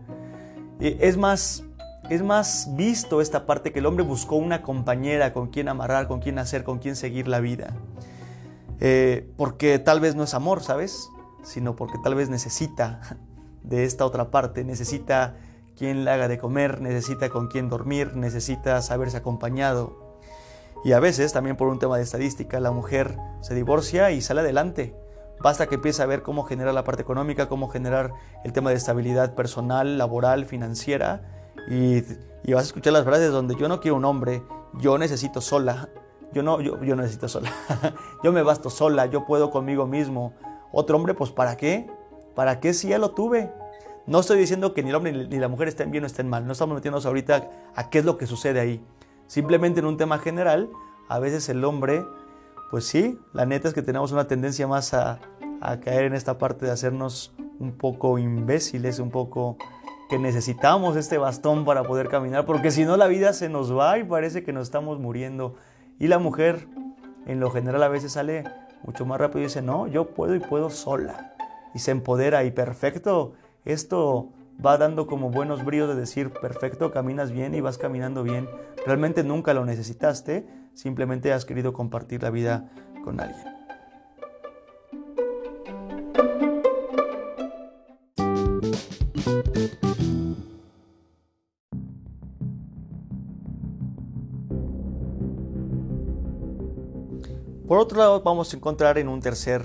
Es 0.79 1.17
más, 1.17 1.63
es 2.09 2.23
más 2.23 2.69
visto 2.75 3.21
esta 3.21 3.45
parte 3.45 3.71
que 3.71 3.79
el 3.79 3.85
hombre 3.85 4.05
buscó 4.05 4.35
una 4.35 4.61
compañera 4.61 5.33
con 5.33 5.47
quien 5.47 5.67
amarrar, 5.67 6.07
con 6.07 6.19
quien 6.19 6.39
hacer, 6.39 6.63
con 6.63 6.79
quien 6.79 6.95
seguir 6.95 7.27
la 7.27 7.39
vida. 7.39 7.73
Eh, 8.79 9.29
porque 9.35 9.77
tal 9.79 9.99
vez 9.99 10.15
no 10.15 10.23
es 10.23 10.33
amor, 10.33 10.63
¿sabes? 10.63 11.09
Sino 11.43 11.75
porque 11.75 11.97
tal 12.01 12.15
vez 12.15 12.29
necesita 12.29 13.17
de 13.63 13.83
esta 13.83 14.05
otra 14.05 14.31
parte, 14.31 14.63
necesita 14.63 15.35
quien 15.75 16.05
le 16.05 16.11
haga 16.11 16.27
de 16.27 16.37
comer, 16.37 16.81
necesita 16.81 17.29
con 17.29 17.47
quien 17.47 17.69
dormir, 17.69 18.15
necesita 18.15 18.81
saberse 18.81 19.17
acompañado. 19.17 20.08
Y 20.83 20.93
a 20.93 20.99
veces, 20.99 21.33
también 21.33 21.57
por 21.57 21.67
un 21.67 21.79
tema 21.79 21.97
de 21.97 22.03
estadística, 22.03 22.59
la 22.59 22.71
mujer 22.71 23.17
se 23.41 23.53
divorcia 23.53 24.11
y 24.11 24.21
sale 24.21 24.41
adelante. 24.41 24.95
Basta 25.41 25.67
que 25.67 25.75
empiece 25.75 26.01
a 26.01 26.05
ver 26.05 26.21
cómo 26.21 26.43
generar 26.43 26.73
la 26.73 26.83
parte 26.83 27.01
económica, 27.01 27.47
cómo 27.47 27.69
generar 27.69 28.13
el 28.43 28.53
tema 28.53 28.69
de 28.69 28.77
estabilidad 28.77 29.35
personal, 29.35 29.97
laboral, 29.97 30.45
financiera. 30.45 31.21
Y, 31.69 32.01
vas 32.53 32.63
a 32.63 32.67
escuchar 32.67 32.93
las 32.93 33.03
frases 33.05 33.31
donde 33.31 33.55
yo 33.55 33.67
no 33.67 33.79
quiero 33.79 33.97
un 33.97 34.05
hombre, 34.05 34.43
yo 34.73 34.97
necesito 34.97 35.41
sola. 35.41 35.89
Yo 36.31 36.43
no, 36.43 36.61
yo 36.61 36.95
necesito 36.95 37.27
sola. 37.27 37.51
yo 38.23 38.31
me 38.31 38.43
basto 38.43 38.69
sola, 38.69 39.05
yo 39.07 39.25
puedo 39.25 39.49
conmigo 39.49 39.87
mismo. 39.87 40.33
Otro 40.71 40.95
hombre, 40.95 41.13
pues 41.13 41.31
¿para 41.31 41.57
qué? 41.57 41.89
¿Para 42.35 42.59
qué 42.59 42.73
si 42.73 42.89
ya 42.89 42.97
lo 42.97 43.11
tuve? 43.11 43.51
No 44.05 44.19
estoy 44.19 44.39
diciendo 44.39 44.73
que 44.73 44.83
ni 44.83 44.89
el 44.89 44.95
hombre 44.95 45.11
ni 45.11 45.37
la 45.37 45.47
mujer 45.47 45.67
estén 45.67 45.91
bien 45.91 46.03
o 46.03 46.07
estén 46.07 46.27
mal. 46.27 46.45
No 46.45 46.53
estamos 46.53 46.75
metiéndonos 46.75 47.05
ahorita 47.05 47.49
a 47.75 47.89
qué 47.89 47.99
es 47.99 48.05
lo 48.05 48.17
que 48.17 48.27
sucede 48.27 48.59
ahí. 48.59 48.83
Simplemente 49.29 49.79
en 49.79 49.85
un 49.85 49.95
tema 49.95 50.17
general, 50.17 50.71
a 51.07 51.19
veces 51.19 51.49
el 51.49 51.63
hombre, 51.63 52.03
pues 52.71 52.85
sí, 52.85 53.19
la 53.31 53.45
neta 53.45 53.67
es 53.67 53.75
que 53.75 53.83
tenemos 53.83 54.11
una 54.11 54.27
tendencia 54.27 54.65
más 54.65 54.95
a, 54.95 55.19
caer 55.83 56.05
en 56.05 56.15
esta 56.15 56.39
parte 56.39 56.65
de 56.65 56.71
hacernos 56.71 57.31
un 57.59 57.73
poco 57.73 58.17
imbéciles, 58.17 58.97
un 58.97 59.11
poco 59.11 59.57
que 60.09 60.17
necesitamos 60.17 60.95
este 60.95 61.19
bastón 61.19 61.63
para 61.63 61.83
poder 61.83 62.09
caminar, 62.09 62.47
porque 62.47 62.71
si 62.71 62.85
no 62.85 62.97
la 62.97 63.05
vida 63.05 63.31
se 63.33 63.49
nos 63.49 63.71
va 63.71 63.99
y 63.99 64.03
parece 64.03 64.43
que 64.43 64.51
nos 64.51 64.63
estamos 64.63 64.97
muriendo. 64.97 65.53
Y 65.99 66.07
la 66.07 66.17
mujer, 66.17 66.67
en 67.27 67.39
lo 67.39 67.51
general, 67.51 67.83
a 67.83 67.87
veces 67.87 68.13
sale 68.13 68.45
mucho 68.81 69.05
más 69.05 69.19
rápido 69.19 69.41
y 69.41 69.43
dice, 69.43 69.61
no, 69.61 69.85
yo 69.85 70.07
puedo 70.07 70.33
y 70.33 70.39
puedo 70.39 70.71
sola. 70.71 71.35
Y 71.75 71.79
se 71.79 71.91
empodera 71.91 72.43
y 72.45 72.49
perfecto, 72.49 73.33
esto 73.63 74.29
va 74.65 74.77
dando 74.77 75.07
como 75.07 75.29
buenos 75.29 75.63
bríos 75.63 75.87
de 75.87 75.95
decir, 75.95 76.31
perfecto, 76.31 76.91
caminas 76.91 77.31
bien 77.31 77.55
y 77.55 77.61
vas 77.61 77.77
caminando 77.77 78.23
bien. 78.23 78.49
Realmente 78.85 79.23
nunca 79.23 79.53
lo 79.53 79.65
necesitaste, 79.65 80.47
simplemente 80.73 81.31
has 81.31 81.45
querido 81.45 81.73
compartir 81.73 82.23
la 82.23 82.29
vida 82.29 82.69
con 83.03 83.19
alguien. 83.21 83.59
Por 97.67 97.77
otro 97.77 97.99
lado, 97.99 98.23
vamos 98.23 98.51
a 98.51 98.57
encontrar 98.57 98.97
en 98.97 99.07
un 99.07 99.21
tercer 99.21 99.63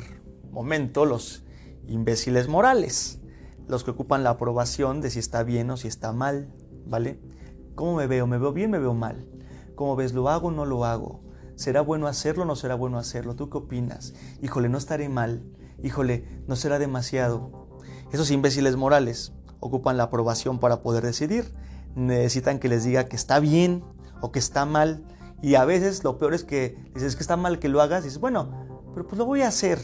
momento 0.51 1.07
los 1.07 1.43
imbéciles 1.87 2.49
morales 2.49 3.24
los 3.67 3.85
que 3.85 3.91
ocupan 3.93 4.25
la 4.25 4.31
aprobación 4.31 5.01
de 5.01 5.11
si 5.11 5.19
está 5.19 5.43
bien 5.43 5.71
o 5.71 5.77
si 5.77 5.89
está 5.89 6.13
mal, 6.13 6.53
¿vale? 6.87 7.21
¿Cómo 7.75 7.97
me 7.97 8.07
veo? 8.07 8.27
¿Me 8.27 8.39
veo 8.39 8.53
bien? 8.53 8.71
¿Me 8.71 8.79
veo 8.79 8.95
mal? 8.95 9.29
¿Cómo 9.75 9.97
ves? 9.97 10.13
¿Lo 10.13 10.29
hago 10.29 10.49
o 10.49 10.51
no 10.51 10.65
lo 10.65 10.85
hago? 10.85 11.23
¿Será 11.57 11.81
bueno 11.81 12.07
hacerlo 12.07 12.43
o 12.43 12.47
no 12.47 12.57
será 12.57 12.75
bueno 12.75 12.99
hacerlo? 12.99 13.35
¿Tú 13.37 13.49
qué 13.49 13.59
opinas? 13.59 14.15
Híjole, 14.43 14.69
no 14.69 14.79
estaré 14.79 15.09
mal. 15.09 15.45
Híjole, 15.83 16.43
no 16.47 16.57
será 16.57 16.79
demasiado. 16.79 17.69
Esos 18.13 18.31
imbéciles 18.31 18.77
morales 18.77 19.33
ocupan 19.61 19.97
la 19.97 20.05
aprobación 20.05 20.59
para 20.59 20.83
poder 20.83 21.05
decidir. 21.05 21.55
Necesitan 21.95 22.59
que 22.59 22.69
les 22.69 22.85
diga 22.85 23.05
que 23.05 23.17
está 23.17 23.41
bien 23.41 23.85
o 24.21 24.31
que 24.31 24.39
está 24.39 24.67
mal. 24.67 25.05
Y 25.43 25.57
a 25.57 25.65
veces 25.65 26.05
lo 26.05 26.19
peor 26.19 26.35
es 26.35 26.45
que 26.45 26.77
dices 26.95 27.17
que 27.17 27.23
está 27.23 27.37
mal 27.37 27.59
que 27.59 27.69
lo 27.69 27.81
hagas. 27.81 28.03
Y 28.03 28.09
dices, 28.09 28.21
bueno, 28.21 28.51
pero 28.95 29.07
pues 29.07 29.19
lo 29.19 29.27
voy 29.27 29.43
a 29.43 29.49
hacer. 29.49 29.79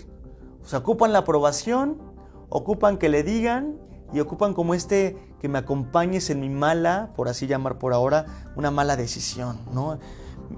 O 0.62 0.66
sea, 0.66 0.80
ocupan 0.80 1.12
la 1.12 1.20
aprobación 1.20 2.09
ocupan 2.50 2.98
que 2.98 3.08
le 3.08 3.22
digan 3.22 3.78
y 4.12 4.20
ocupan 4.20 4.54
como 4.54 4.74
este 4.74 5.16
que 5.40 5.48
me 5.48 5.58
acompañes 5.58 6.28
en 6.30 6.40
mi 6.40 6.50
mala, 6.50 7.12
por 7.16 7.28
así 7.28 7.46
llamar 7.46 7.78
por 7.78 7.94
ahora, 7.94 8.26
una 8.56 8.70
mala 8.70 8.96
decisión, 8.96 9.58
¿no? 9.72 9.98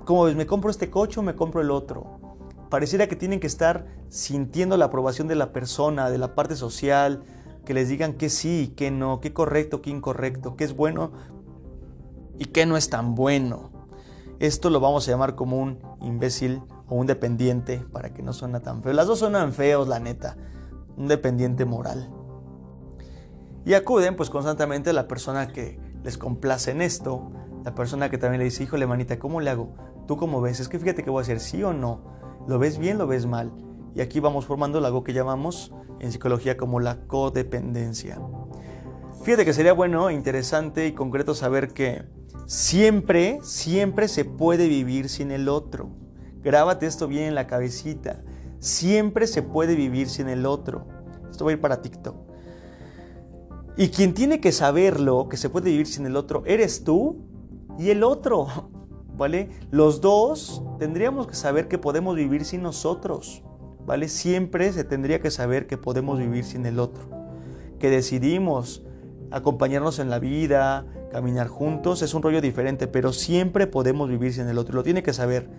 Como 0.05 0.25
ves, 0.25 0.35
me 0.35 0.47
compro 0.47 0.71
este 0.71 0.91
coche 0.91 1.21
o 1.21 1.23
me 1.23 1.37
compro 1.37 1.61
el 1.61 1.71
otro. 1.71 2.19
pareciera 2.71 3.07
que 3.07 3.17
tienen 3.17 3.39
que 3.39 3.47
estar 3.47 3.87
sintiendo 4.09 4.79
la 4.79 4.87
aprobación 4.87 5.29
de 5.29 5.35
la 5.35 5.53
persona, 5.53 6.09
de 6.09 6.17
la 6.17 6.35
parte 6.35 6.57
social, 6.57 7.23
que 7.67 7.75
les 7.75 7.89
digan 7.91 8.15
que 8.15 8.31
sí, 8.31 8.73
que 8.75 8.91
no, 8.91 9.21
que 9.21 9.35
correcto, 9.35 9.83
que 9.83 9.91
incorrecto, 9.91 10.57
que 10.57 10.65
es 10.65 10.75
bueno 10.75 11.13
y 12.39 12.47
que 12.47 12.65
no 12.65 12.79
es 12.79 12.89
tan 12.89 13.15
bueno. 13.15 13.71
Esto 14.39 14.71
lo 14.71 14.81
vamos 14.81 15.07
a 15.07 15.11
llamar 15.11 15.35
como 15.35 15.59
un 15.59 15.79
imbécil 16.01 16.63
o 16.89 16.97
un 16.97 17.07
dependiente 17.07 17.85
para 17.93 18.13
que 18.13 18.23
no 18.23 18.33
suena 18.33 18.61
tan 18.61 18.83
feo. 18.83 18.93
Las 18.95 19.07
dos 19.07 19.21
suenan 19.21 19.53
feos, 19.53 19.87
la 19.87 20.01
neta. 20.01 20.37
Un 20.97 21.09
dependiente 21.09 21.65
moral. 21.65 22.11
Y 23.65 23.75
acuden 23.75 24.17
pues 24.17 24.31
constantemente 24.31 24.91
a 24.91 24.93
la 24.93 25.09
persona 25.09 25.49
que 25.49 25.79
les 26.03 26.19
complace 26.19 26.73
en 26.73 26.83
esto, 26.83 27.31
la 27.65 27.75
persona 27.75 28.11
que 28.11 28.19
también 28.19 28.41
le 28.41 28.45
dice, 28.45 28.65
híjole 28.65 28.87
manita, 28.87 29.19
¿cómo 29.19 29.41
le 29.41 29.51
hago? 29.51 29.75
¿Tú 30.07 30.17
cómo 30.17 30.41
ves? 30.41 30.59
Es 30.61 30.69
que 30.69 30.79
fíjate 30.79 31.05
que 31.05 31.11
voy 31.11 31.21
a 31.21 31.23
hacer 31.23 31.39
sí 31.39 31.63
o 31.63 31.73
no. 31.73 32.03
¿Lo 32.49 32.59
ves 32.59 32.79
bien, 32.79 32.99
lo 32.99 33.07
ves 33.07 33.27
mal? 33.27 33.53
Y 33.95 34.01
aquí 34.01 34.19
vamos 34.19 34.47
formando 34.47 34.85
algo 34.85 35.05
que 35.05 35.13
llamamos 35.13 35.73
en 36.01 36.11
psicología 36.11 36.57
como 36.57 36.81
la 36.81 37.07
codependencia. 37.07 38.21
Fíjate 39.23 39.45
que 39.45 39.53
sería 39.53 39.73
bueno, 39.73 40.11
interesante 40.11 40.89
y 40.89 40.93
concreto 40.93 41.35
saber 41.35 41.73
que 41.73 42.03
siempre, 42.47 43.39
siempre 43.43 44.09
se 44.09 44.25
puede 44.25 44.67
vivir 44.67 45.09
sin 45.09 45.31
el 45.31 45.49
otro. 45.49 45.91
Grábate 46.43 46.87
esto 46.87 47.07
bien 47.07 47.25
en 47.25 47.35
la 47.37 47.47
cabecita. 47.47 48.25
Siempre 48.63 49.27
se 49.27 49.43
puede 49.43 49.75
vivir 49.75 50.09
sin 50.09 50.29
el 50.29 50.47
otro. 50.47 50.87
Esto 51.29 51.45
va 51.45 51.51
a 51.51 51.55
ir 51.55 51.61
para 51.61 51.83
TikTok. 51.83 52.15
Y 53.77 53.89
quien 53.89 54.15
tiene 54.15 54.41
que 54.41 54.53
saberlo, 54.53 55.29
que 55.29 55.37
se 55.37 55.51
puede 55.51 55.71
vivir 55.71 55.89
sin 55.89 56.07
el 56.07 56.15
otro, 56.15 56.45
eres 56.47 56.85
tú 56.85 57.17
y 57.77 57.91
el 57.91 58.05
otro. 58.05 58.47
¿Vale? 59.17 59.51
Los 59.73 60.01
dos 60.01 60.63
tendríamos 60.79 61.27
que 61.27 61.35
saber 61.35 61.67
que 61.67 61.77
podemos 61.77 62.15
vivir 62.15 62.45
sin 62.45 62.63
nosotros. 62.63 63.43
¿Vale? 63.85 64.07
Siempre 64.07 64.73
se 64.73 64.85
tendría 64.85 65.21
que 65.21 65.33
saber 65.33 65.67
que 65.67 65.77
podemos 65.77 66.21
vivir 66.21 66.45
sin 66.45 66.65
el 66.65 66.79
otro. 66.79 67.03
Que 67.81 67.91
decidimos 67.91 68.85
acompañarnos 69.33 69.99
en 69.99 70.09
la 70.09 70.21
vida, 70.21 70.87
caminar 71.11 71.49
juntos, 71.49 72.01
es 72.03 72.15
un 72.15 72.23
rollo 72.23 72.41
diferente, 72.41 72.87
pero 72.87 73.13
siempre 73.13 73.67
podemos 73.67 74.09
vivir 74.09 74.33
sin 74.33 74.47
el 74.47 74.57
otro. 74.57 74.77
Lo 74.77 74.85
tiene 74.85 75.03
que 75.03 75.13
saber 75.13 75.51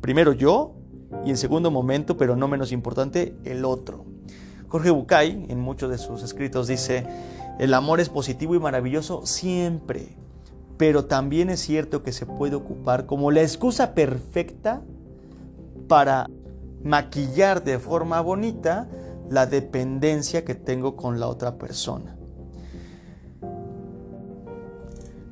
primero 0.00 0.32
yo 0.32 0.79
y 1.24 1.30
en 1.30 1.36
segundo 1.36 1.70
momento, 1.70 2.16
pero 2.16 2.36
no 2.36 2.48
menos 2.48 2.72
importante, 2.72 3.36
el 3.44 3.64
otro. 3.64 4.04
Jorge 4.68 4.90
Bucay, 4.90 5.46
en 5.48 5.60
muchos 5.60 5.90
de 5.90 5.98
sus 5.98 6.22
escritos, 6.22 6.68
dice, 6.68 7.06
el 7.58 7.74
amor 7.74 8.00
es 8.00 8.08
positivo 8.08 8.54
y 8.54 8.60
maravilloso 8.60 9.26
siempre, 9.26 10.16
pero 10.76 11.04
también 11.04 11.50
es 11.50 11.60
cierto 11.60 12.02
que 12.02 12.12
se 12.12 12.24
puede 12.24 12.54
ocupar 12.54 13.06
como 13.06 13.30
la 13.30 13.42
excusa 13.42 13.94
perfecta 13.94 14.82
para 15.88 16.28
maquillar 16.82 17.64
de 17.64 17.78
forma 17.78 18.20
bonita 18.20 18.88
la 19.28 19.46
dependencia 19.46 20.44
que 20.44 20.54
tengo 20.54 20.96
con 20.96 21.20
la 21.20 21.26
otra 21.26 21.58
persona. 21.58 22.16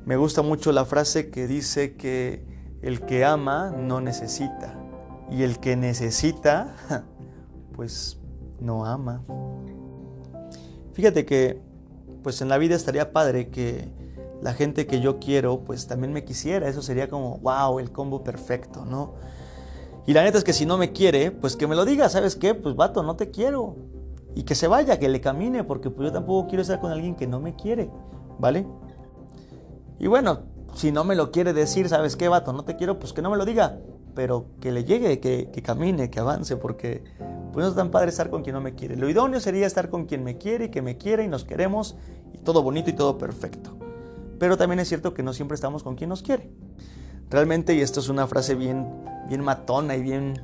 Me 0.05 0.17
gusta 0.17 0.41
mucho 0.41 0.71
la 0.71 0.85
frase 0.85 1.29
que 1.29 1.47
dice 1.47 1.95
que 1.95 2.43
el 2.81 3.01
que 3.01 3.25
ama 3.25 3.71
no 3.71 4.01
necesita 4.01 4.78
y 5.31 5.43
el 5.43 5.59
que 5.59 5.75
necesita, 5.75 6.75
pues 7.75 8.19
no 8.59 8.85
ama. 8.85 9.23
Fíjate 10.93 11.25
que 11.25 11.61
pues 12.23 12.41
en 12.41 12.49
la 12.49 12.57
vida 12.57 12.75
estaría 12.75 13.13
padre 13.13 13.49
que 13.49 13.89
la 14.41 14.53
gente 14.53 14.87
que 14.87 15.01
yo 15.01 15.19
quiero, 15.19 15.61
pues 15.61 15.87
también 15.87 16.13
me 16.13 16.23
quisiera. 16.23 16.67
Eso 16.67 16.81
sería 16.81 17.09
como, 17.09 17.39
wow, 17.39 17.79
el 17.79 17.91
combo 17.91 18.23
perfecto, 18.23 18.85
¿no? 18.85 19.13
Y 20.05 20.13
la 20.13 20.23
neta 20.23 20.37
es 20.37 20.43
que 20.43 20.53
si 20.53 20.65
no 20.65 20.77
me 20.77 20.91
quiere, 20.91 21.31
pues 21.31 21.55
que 21.55 21.67
me 21.67 21.75
lo 21.75 21.85
diga, 21.85 22.09
¿sabes 22.09 22.35
qué? 22.35 22.55
Pues 22.55 22.75
vato, 22.75 23.03
no 23.03 23.15
te 23.15 23.31
quiero. 23.31 23.75
Y 24.35 24.43
que 24.43 24.55
se 24.55 24.67
vaya, 24.67 24.99
que 24.99 25.09
le 25.09 25.21
camine, 25.21 25.63
porque 25.63 25.89
pues 25.89 26.07
yo 26.07 26.13
tampoco 26.13 26.47
quiero 26.47 26.61
estar 26.61 26.79
con 26.79 26.91
alguien 26.91 27.15
que 27.15 27.27
no 27.27 27.39
me 27.39 27.55
quiere, 27.55 27.89
¿vale? 28.39 28.65
Y 29.99 30.07
bueno, 30.07 30.43
si 30.75 30.91
no 30.91 31.03
me 31.03 31.15
lo 31.15 31.31
quiere 31.31 31.53
decir, 31.53 31.89
¿sabes 31.89 32.15
qué, 32.15 32.27
vato? 32.27 32.53
No 32.53 32.63
te 32.63 32.75
quiero, 32.75 32.99
pues 32.99 33.13
que 33.13 33.21
no 33.21 33.29
me 33.29 33.37
lo 33.37 33.45
diga. 33.45 33.79
Pero 34.15 34.45
que 34.59 34.71
le 34.71 34.83
llegue, 34.83 35.19
que, 35.19 35.61
camine, 35.63 36.09
que 36.09 36.19
avance, 36.19 36.57
porque 36.57 37.03
pues 37.53 37.63
no 37.63 37.69
es 37.69 37.75
tan 37.75 37.91
padre 37.91 38.09
estar 38.09 38.29
con 38.29 38.43
quien 38.43 38.55
no 38.55 38.61
me 38.61 38.75
quiere. 38.75 38.95
Lo 38.95 39.09
idóneo 39.09 39.39
sería 39.39 39.67
estar 39.67 39.89
con 39.89 40.05
quien 40.05 40.23
me 40.23 40.37
quiere 40.37 40.65
y 40.65 40.69
que 40.69 40.81
me 40.81 40.97
quiere 40.97 41.23
y 41.23 41.27
nos 41.27 41.45
queremos 41.45 41.95
y 42.33 42.37
todo 42.39 42.63
bonito 42.63 42.89
y 42.89 42.93
todo 42.93 43.17
perfecto. 43.17 43.77
Pero 44.39 44.57
también 44.57 44.79
es 44.79 44.87
cierto 44.87 45.13
que 45.13 45.23
no 45.23 45.33
siempre 45.33 45.55
estamos 45.55 45.83
con 45.83 45.95
quien 45.95 46.09
nos 46.09 46.23
quiere. 46.23 46.51
Realmente, 47.29 47.75
y 47.75 47.81
esto 47.81 47.99
es 47.99 48.09
una 48.09 48.25
frase 48.25 48.55
bien, 48.55 48.87
bien 49.27 49.41
matona 49.41 49.95
y 49.95 50.01
bien, 50.01 50.41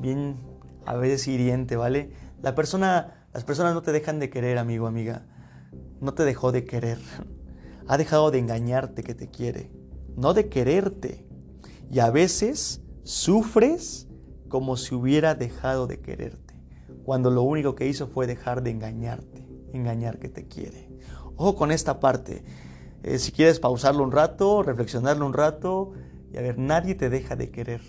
bien 0.00 0.36
a 0.84 0.94
veces 0.96 1.28
hiriente, 1.28 1.76
¿vale? 1.76 2.10
La 2.42 2.54
persona, 2.54 3.26
las 3.32 3.44
personas 3.44 3.74
no 3.74 3.82
te 3.82 3.92
dejan 3.92 4.18
de 4.18 4.30
querer, 4.30 4.58
amigo, 4.58 4.86
amiga. 4.86 5.26
No 6.00 6.14
te 6.14 6.24
dejó 6.24 6.52
de 6.52 6.64
querer. 6.64 6.98
Ha 7.88 7.98
dejado 7.98 8.30
de 8.30 8.38
engañarte 8.38 9.02
que 9.02 9.14
te 9.14 9.28
quiere, 9.28 9.70
no 10.16 10.34
de 10.34 10.48
quererte. 10.48 11.26
Y 11.90 12.00
a 12.00 12.10
veces 12.10 12.82
sufres 13.06 14.08
como 14.48 14.76
si 14.76 14.94
hubiera 14.94 15.36
dejado 15.36 15.86
de 15.86 16.00
quererte, 16.00 16.54
cuando 17.04 17.30
lo 17.30 17.42
único 17.42 17.76
que 17.76 17.86
hizo 17.86 18.08
fue 18.08 18.26
dejar 18.26 18.64
de 18.64 18.70
engañarte, 18.70 19.48
engañar 19.72 20.18
que 20.18 20.28
te 20.28 20.48
quiere. 20.48 20.90
Ojo 21.36 21.54
con 21.54 21.70
esta 21.70 22.00
parte. 22.00 22.42
Eh, 23.04 23.18
si 23.18 23.30
quieres 23.30 23.60
pausarlo 23.60 24.02
un 24.02 24.10
rato, 24.10 24.62
reflexionarlo 24.64 25.24
un 25.24 25.34
rato, 25.34 25.92
y 26.32 26.36
a 26.36 26.40
ver, 26.40 26.58
nadie 26.58 26.96
te 26.96 27.08
deja 27.08 27.36
de 27.36 27.50
querer. 27.52 27.80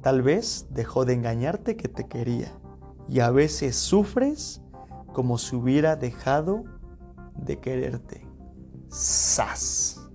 Tal 0.00 0.22
vez 0.22 0.66
dejó 0.70 1.04
de 1.04 1.12
engañarte 1.12 1.76
que 1.76 1.88
te 1.88 2.08
quería. 2.08 2.52
Y 3.08 3.20
a 3.20 3.30
veces 3.30 3.76
sufres 3.76 4.62
como 5.12 5.36
si 5.36 5.56
hubiera 5.56 5.96
dejado 5.96 6.64
de 7.34 7.60
quererte. 7.60 8.26
¡Sas! 8.88 10.08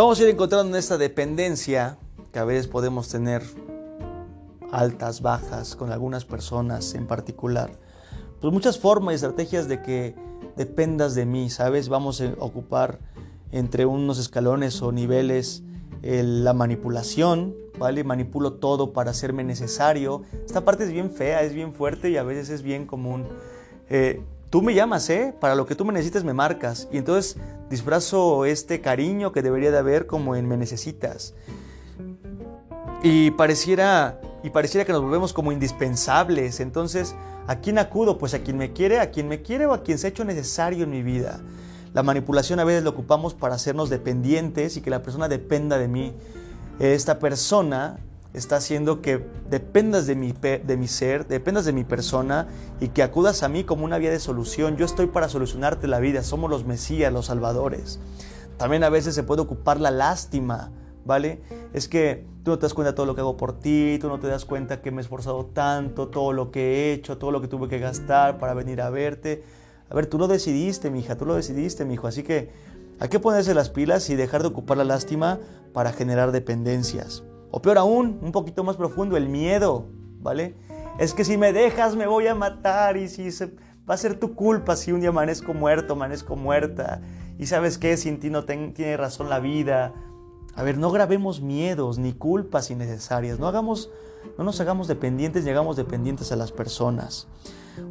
Vamos 0.00 0.18
a 0.18 0.22
ir 0.22 0.30
encontrando 0.30 0.74
en 0.74 0.78
esta 0.78 0.96
dependencia 0.96 1.98
que 2.32 2.38
a 2.38 2.44
veces 2.44 2.68
podemos 2.68 3.10
tener 3.10 3.42
altas, 4.72 5.20
bajas, 5.20 5.76
con 5.76 5.92
algunas 5.92 6.24
personas 6.24 6.94
en 6.94 7.06
particular. 7.06 7.70
Pues 8.40 8.50
muchas 8.50 8.78
formas 8.78 9.12
y 9.12 9.16
estrategias 9.16 9.68
de 9.68 9.82
que 9.82 10.14
dependas 10.56 11.14
de 11.14 11.26
mí, 11.26 11.50
¿sabes? 11.50 11.90
Vamos 11.90 12.22
a 12.22 12.32
ocupar 12.38 12.98
entre 13.52 13.84
unos 13.84 14.18
escalones 14.18 14.80
o 14.80 14.90
niveles 14.90 15.64
la 16.00 16.54
manipulación, 16.54 17.54
¿vale? 17.78 18.02
Manipulo 18.02 18.54
todo 18.54 18.94
para 18.94 19.10
hacerme 19.10 19.44
necesario. 19.44 20.22
Esta 20.46 20.64
parte 20.64 20.84
es 20.84 20.92
bien 20.92 21.10
fea, 21.10 21.42
es 21.42 21.52
bien 21.52 21.74
fuerte 21.74 22.08
y 22.08 22.16
a 22.16 22.22
veces 22.22 22.48
es 22.48 22.62
bien 22.62 22.86
común. 22.86 23.26
Eh, 23.90 24.22
tú 24.50 24.62
me 24.62 24.74
llamas, 24.74 25.08
¿eh? 25.08 25.32
Para 25.40 25.54
lo 25.54 25.64
que 25.64 25.74
tú 25.74 25.84
me 25.84 25.92
necesites 25.92 26.24
me 26.24 26.34
marcas. 26.34 26.88
Y 26.92 26.98
entonces 26.98 27.36
disfrazo 27.70 28.44
este 28.44 28.80
cariño 28.80 29.32
que 29.32 29.42
debería 29.42 29.70
de 29.70 29.78
haber 29.78 30.06
como 30.06 30.36
en 30.36 30.48
me 30.48 30.56
necesitas. 30.56 31.34
Y 33.02 33.30
pareciera, 33.30 34.20
y 34.42 34.50
pareciera 34.50 34.84
que 34.84 34.92
nos 34.92 35.02
volvemos 35.02 35.32
como 35.32 35.52
indispensables. 35.52 36.60
Entonces, 36.60 37.14
¿a 37.46 37.56
quién 37.56 37.78
acudo? 37.78 38.18
Pues 38.18 38.34
a 38.34 38.40
quien 38.40 38.58
me 38.58 38.72
quiere, 38.72 39.00
a 39.00 39.10
quien 39.10 39.28
me 39.28 39.40
quiere 39.40 39.66
o 39.66 39.72
a 39.72 39.82
quien 39.82 39.98
se 39.98 40.08
ha 40.08 40.10
hecho 40.10 40.24
necesario 40.24 40.84
en 40.84 40.90
mi 40.90 41.02
vida. 41.02 41.40
La 41.94 42.02
manipulación 42.02 42.60
a 42.60 42.64
veces 42.64 42.84
lo 42.84 42.90
ocupamos 42.90 43.34
para 43.34 43.54
hacernos 43.54 43.88
dependientes 43.88 44.76
y 44.76 44.80
que 44.80 44.90
la 44.90 45.02
persona 45.02 45.28
dependa 45.28 45.78
de 45.78 45.88
mí. 45.88 46.14
Esta 46.78 47.18
persona 47.18 47.98
está 48.32 48.56
haciendo 48.56 49.02
que 49.02 49.24
dependas 49.48 50.06
de 50.06 50.14
mi, 50.14 50.32
de 50.32 50.76
mi 50.76 50.88
ser, 50.88 51.26
dependas 51.26 51.64
de 51.64 51.72
mi 51.72 51.84
persona 51.84 52.46
y 52.80 52.88
que 52.88 53.02
acudas 53.02 53.42
a 53.42 53.48
mí 53.48 53.64
como 53.64 53.84
una 53.84 53.98
vía 53.98 54.10
de 54.10 54.20
solución. 54.20 54.76
Yo 54.76 54.84
estoy 54.84 55.06
para 55.06 55.28
solucionarte 55.28 55.88
la 55.88 55.98
vida, 55.98 56.22
somos 56.22 56.50
los 56.50 56.64
Mesías, 56.64 57.12
los 57.12 57.26
salvadores. 57.26 57.98
También 58.56 58.84
a 58.84 58.90
veces 58.90 59.14
se 59.14 59.22
puede 59.22 59.42
ocupar 59.42 59.80
la 59.80 59.90
lástima, 59.90 60.70
¿vale? 61.04 61.40
Es 61.72 61.88
que 61.88 62.26
tú 62.44 62.52
no 62.52 62.58
te 62.58 62.66
das 62.66 62.74
cuenta 62.74 62.92
de 62.92 62.96
todo 62.96 63.06
lo 63.06 63.14
que 63.14 63.20
hago 63.20 63.36
por 63.36 63.58
ti, 63.58 63.98
tú 64.00 64.08
no 64.08 64.20
te 64.20 64.28
das 64.28 64.44
cuenta 64.44 64.80
que 64.80 64.90
me 64.90 64.98
he 64.98 65.02
esforzado 65.02 65.46
tanto, 65.46 66.08
todo 66.08 66.32
lo 66.32 66.50
que 66.50 66.60
he 66.60 66.92
hecho, 66.92 67.18
todo 67.18 67.30
lo 67.30 67.40
que 67.40 67.48
tuve 67.48 67.68
que 67.68 67.78
gastar 67.78 68.38
para 68.38 68.54
venir 68.54 68.80
a 68.80 68.90
verte. 68.90 69.42
A 69.88 69.94
ver, 69.94 70.06
tú 70.06 70.18
lo 70.18 70.28
decidiste, 70.28 70.90
mi 70.90 71.00
hija, 71.00 71.16
tú 71.16 71.26
lo 71.26 71.34
decidiste, 71.34 71.84
mi 71.84 71.94
hijo, 71.94 72.06
así 72.06 72.22
que 72.22 72.50
hay 73.00 73.08
que 73.08 73.18
ponerse 73.18 73.54
las 73.54 73.70
pilas 73.70 74.08
y 74.10 74.14
dejar 74.14 74.42
de 74.42 74.48
ocupar 74.48 74.76
la 74.76 74.84
lástima 74.84 75.40
para 75.72 75.92
generar 75.92 76.30
dependencias. 76.30 77.24
O 77.50 77.62
peor 77.62 77.78
aún, 77.78 78.18
un 78.22 78.32
poquito 78.32 78.64
más 78.64 78.76
profundo, 78.76 79.16
el 79.16 79.28
miedo, 79.28 79.86
¿vale? 80.20 80.54
Es 80.98 81.14
que 81.14 81.24
si 81.24 81.36
me 81.36 81.52
dejas 81.52 81.96
me 81.96 82.06
voy 82.06 82.26
a 82.26 82.34
matar 82.34 82.96
y 82.96 83.08
si 83.08 83.30
se, 83.32 83.46
va 83.88 83.94
a 83.94 83.96
ser 83.96 84.20
tu 84.20 84.34
culpa 84.34 84.76
si 84.76 84.92
un 84.92 85.00
día 85.00 85.08
amanezco 85.08 85.54
muerto, 85.54 85.94
amanezco 85.94 86.36
muerta. 86.36 87.00
Y 87.38 87.46
sabes 87.46 87.78
qué, 87.78 87.96
sin 87.96 88.20
ti 88.20 88.30
no 88.30 88.44
tiene 88.44 88.96
razón 88.96 89.30
la 89.30 89.40
vida. 89.40 89.94
A 90.54 90.62
ver, 90.62 90.78
no 90.78 90.90
grabemos 90.90 91.40
miedos 91.40 91.98
ni 91.98 92.12
culpas 92.12 92.70
innecesarias. 92.70 93.38
No, 93.38 93.48
hagamos, 93.48 93.90
no 94.36 94.44
nos 94.44 94.60
hagamos 94.60 94.88
dependientes 94.88 95.44
ni 95.44 95.50
hagamos 95.50 95.76
dependientes 95.76 96.30
a 96.32 96.36
las 96.36 96.52
personas. 96.52 97.26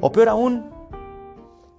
O 0.01 0.11
peor 0.11 0.29
aún, 0.29 0.69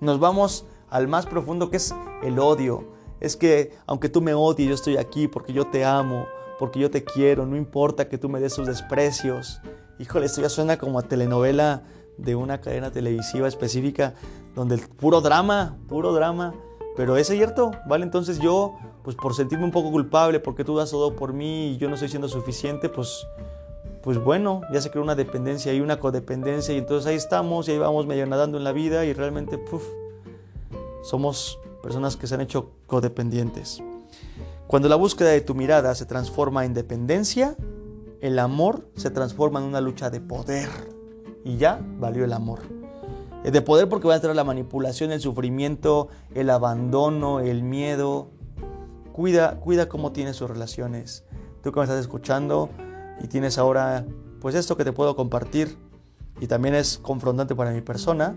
nos 0.00 0.18
vamos 0.18 0.66
al 0.88 1.06
más 1.06 1.26
profundo 1.26 1.70
que 1.70 1.76
es 1.76 1.94
el 2.22 2.38
odio. 2.38 2.88
Es 3.20 3.36
que 3.36 3.72
aunque 3.86 4.08
tú 4.08 4.20
me 4.20 4.34
odies, 4.34 4.68
yo 4.68 4.74
estoy 4.74 4.96
aquí 4.96 5.28
porque 5.28 5.52
yo 5.52 5.66
te 5.66 5.84
amo, 5.84 6.26
porque 6.60 6.78
yo 6.78 6.90
te 6.90 7.04
quiero, 7.04 7.46
no 7.46 7.56
importa 7.56 8.10
que 8.10 8.18
tú 8.18 8.28
me 8.28 8.38
des 8.38 8.52
sus 8.52 8.66
desprecios. 8.66 9.62
Híjole, 9.98 10.26
esto 10.26 10.42
ya 10.42 10.50
suena 10.50 10.76
como 10.76 10.98
a 10.98 11.02
telenovela 11.02 11.84
de 12.18 12.36
una 12.36 12.60
cadena 12.60 12.90
televisiva 12.90 13.48
específica 13.48 14.12
donde 14.54 14.74
el 14.74 14.82
puro 14.82 15.22
drama, 15.22 15.78
puro 15.88 16.12
drama. 16.12 16.52
Pero 16.98 17.16
es 17.16 17.28
cierto, 17.28 17.70
¿vale? 17.88 18.04
Entonces 18.04 18.40
yo, 18.40 18.76
pues 19.02 19.16
por 19.16 19.34
sentirme 19.34 19.64
un 19.64 19.70
poco 19.70 19.90
culpable, 19.90 20.38
porque 20.38 20.62
tú 20.62 20.76
das 20.76 20.90
todo 20.90 21.16
por 21.16 21.32
mí 21.32 21.68
y 21.68 21.76
yo 21.78 21.88
no 21.88 21.94
estoy 21.94 22.10
siendo 22.10 22.28
suficiente, 22.28 22.90
pues, 22.90 23.26
pues 24.02 24.18
bueno, 24.22 24.60
ya 24.70 24.82
se 24.82 24.90
creó 24.90 25.02
una 25.02 25.14
dependencia 25.14 25.72
y 25.72 25.80
una 25.80 25.98
codependencia 25.98 26.74
y 26.74 26.78
entonces 26.78 27.06
ahí 27.06 27.16
estamos 27.16 27.68
y 27.68 27.72
ahí 27.72 27.78
vamos 27.78 28.06
medio 28.06 28.26
nadando 28.26 28.58
en 28.58 28.64
la 28.64 28.72
vida 28.72 29.06
y 29.06 29.14
realmente, 29.14 29.56
puff, 29.56 29.84
somos 31.02 31.58
personas 31.82 32.18
que 32.18 32.26
se 32.26 32.34
han 32.34 32.42
hecho 32.42 32.72
codependientes. 32.86 33.82
Cuando 34.70 34.88
la 34.88 34.94
búsqueda 34.94 35.30
de 35.30 35.40
tu 35.40 35.56
mirada 35.56 35.92
se 35.96 36.06
transforma 36.06 36.64
en 36.64 36.74
dependencia, 36.74 37.56
el 38.20 38.38
amor 38.38 38.88
se 38.94 39.10
transforma 39.10 39.58
en 39.58 39.66
una 39.66 39.80
lucha 39.80 40.10
de 40.10 40.20
poder. 40.20 40.68
Y 41.44 41.56
ya 41.56 41.84
valió 41.98 42.24
el 42.24 42.32
amor. 42.32 42.60
De 43.42 43.62
poder 43.62 43.88
porque 43.88 44.06
va 44.06 44.12
a 44.12 44.16
entrar 44.18 44.36
la 44.36 44.44
manipulación, 44.44 45.10
el 45.10 45.20
sufrimiento, 45.20 46.06
el 46.36 46.50
abandono, 46.50 47.40
el 47.40 47.64
miedo. 47.64 48.28
Cuida, 49.10 49.58
cuida 49.58 49.88
cómo 49.88 50.12
tienes 50.12 50.36
sus 50.36 50.48
relaciones. 50.48 51.24
Tú 51.64 51.72
que 51.72 51.80
me 51.80 51.84
estás 51.86 51.98
escuchando 51.98 52.70
y 53.20 53.26
tienes 53.26 53.58
ahora, 53.58 54.06
pues 54.40 54.54
esto 54.54 54.76
que 54.76 54.84
te 54.84 54.92
puedo 54.92 55.16
compartir 55.16 55.78
y 56.40 56.46
también 56.46 56.76
es 56.76 56.98
confrontante 56.98 57.56
para 57.56 57.72
mi 57.72 57.80
persona. 57.80 58.36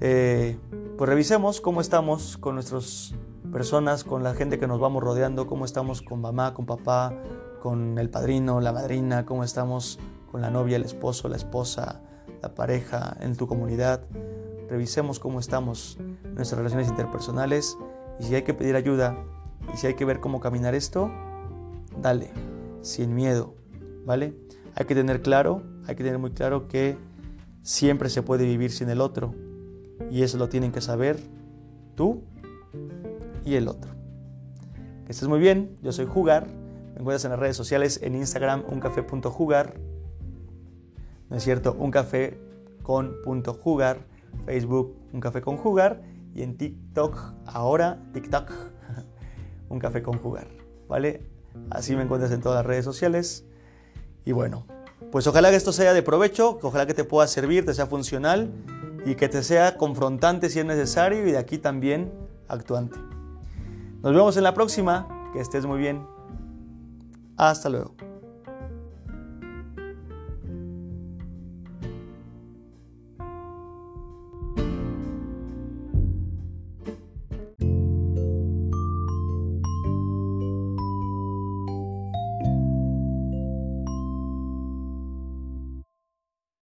Eh, 0.00 0.56
pues 0.96 1.10
revisemos 1.10 1.60
cómo 1.60 1.80
estamos 1.80 2.36
con 2.36 2.54
nuestras 2.54 3.14
personas, 3.50 4.04
con 4.04 4.22
la 4.22 4.34
gente 4.34 4.58
que 4.58 4.66
nos 4.66 4.80
vamos 4.80 5.02
rodeando, 5.02 5.46
cómo 5.46 5.64
estamos 5.64 6.02
con 6.02 6.20
mamá, 6.20 6.54
con 6.54 6.66
papá, 6.66 7.14
con 7.60 7.98
el 7.98 8.10
padrino, 8.10 8.60
la 8.60 8.72
madrina, 8.72 9.26
cómo 9.26 9.44
estamos 9.44 9.98
con 10.30 10.40
la 10.40 10.50
novia, 10.50 10.76
el 10.76 10.84
esposo, 10.84 11.28
la 11.28 11.36
esposa, 11.36 12.00
la 12.42 12.54
pareja, 12.54 13.16
en 13.20 13.36
tu 13.36 13.46
comunidad. 13.46 14.02
Revisemos 14.68 15.18
cómo 15.18 15.40
estamos 15.40 15.98
nuestras 16.34 16.58
relaciones 16.58 16.88
interpersonales 16.88 17.76
y 18.18 18.24
si 18.24 18.34
hay 18.34 18.42
que 18.42 18.54
pedir 18.54 18.76
ayuda 18.76 19.16
y 19.72 19.76
si 19.76 19.86
hay 19.86 19.94
que 19.94 20.04
ver 20.04 20.20
cómo 20.20 20.40
caminar 20.40 20.74
esto, 20.74 21.10
dale, 22.00 22.30
sin 22.82 23.14
miedo, 23.14 23.54
¿vale? 24.06 24.34
Hay 24.74 24.86
que 24.86 24.94
tener 24.94 25.22
claro, 25.22 25.62
hay 25.86 25.96
que 25.96 26.04
tener 26.04 26.18
muy 26.18 26.30
claro 26.30 26.68
que 26.68 26.96
siempre 27.62 28.08
se 28.08 28.22
puede 28.22 28.44
vivir 28.44 28.70
sin 28.70 28.88
el 28.88 29.00
otro 29.00 29.34
y 30.10 30.22
eso 30.22 30.38
lo 30.38 30.48
tienen 30.48 30.72
que 30.72 30.80
saber 30.80 31.18
tú 31.94 32.22
y 33.50 33.56
el 33.56 33.68
otro. 33.68 33.90
Que 35.04 35.12
estés 35.12 35.28
muy 35.28 35.40
bien, 35.40 35.76
yo 35.82 35.92
soy 35.92 36.06
Jugar, 36.06 36.46
me 36.46 37.00
encuentras 37.00 37.24
en 37.24 37.30
las 37.30 37.40
redes 37.40 37.56
sociales, 37.56 38.00
en 38.02 38.14
Instagram 38.14 38.64
uncafe.jugar, 38.68 39.74
no 41.28 41.36
es 41.36 41.44
cierto, 41.44 41.76
un 41.78 41.90
café 41.90 42.38
con 42.82 43.14
jugar, 43.62 44.04
Facebook 44.46 44.96
un 45.12 45.20
café 45.20 45.40
con 45.40 45.56
jugar. 45.56 46.02
Y 46.34 46.42
en 46.42 46.56
TikTok 46.56 47.18
ahora 47.46 47.98
TikTok 48.12 48.52
un 49.68 49.78
café 49.78 50.02
con 50.02 50.18
jugar, 50.18 50.48
¿vale? 50.88 51.22
Así 51.70 51.96
me 51.96 52.02
encuentras 52.02 52.32
en 52.32 52.40
todas 52.40 52.58
las 52.58 52.66
redes 52.66 52.84
sociales. 52.84 53.44
Y 54.24 54.32
bueno, 54.32 54.66
pues 55.10 55.26
ojalá 55.26 55.50
que 55.50 55.56
esto 55.56 55.72
sea 55.72 55.92
de 55.92 56.02
provecho, 56.02 56.58
ojalá 56.62 56.86
que 56.86 56.94
te 56.94 57.04
pueda 57.04 57.26
servir, 57.26 57.64
te 57.64 57.74
sea 57.74 57.86
funcional 57.86 58.50
y 59.06 59.14
que 59.14 59.28
te 59.28 59.42
sea 59.42 59.76
confrontante 59.76 60.50
si 60.50 60.60
es 60.60 60.64
necesario 60.64 61.26
y 61.26 61.32
de 61.32 61.38
aquí 61.38 61.58
también 61.58 62.12
actuante. 62.48 62.98
Nos 64.02 64.14
vemos 64.14 64.36
en 64.36 64.44
la 64.44 64.54
próxima, 64.54 65.06
que 65.32 65.40
estés 65.40 65.66
muy 65.66 65.78
bien. 65.78 66.06
Hasta 67.36 67.68
luego. 67.68 67.94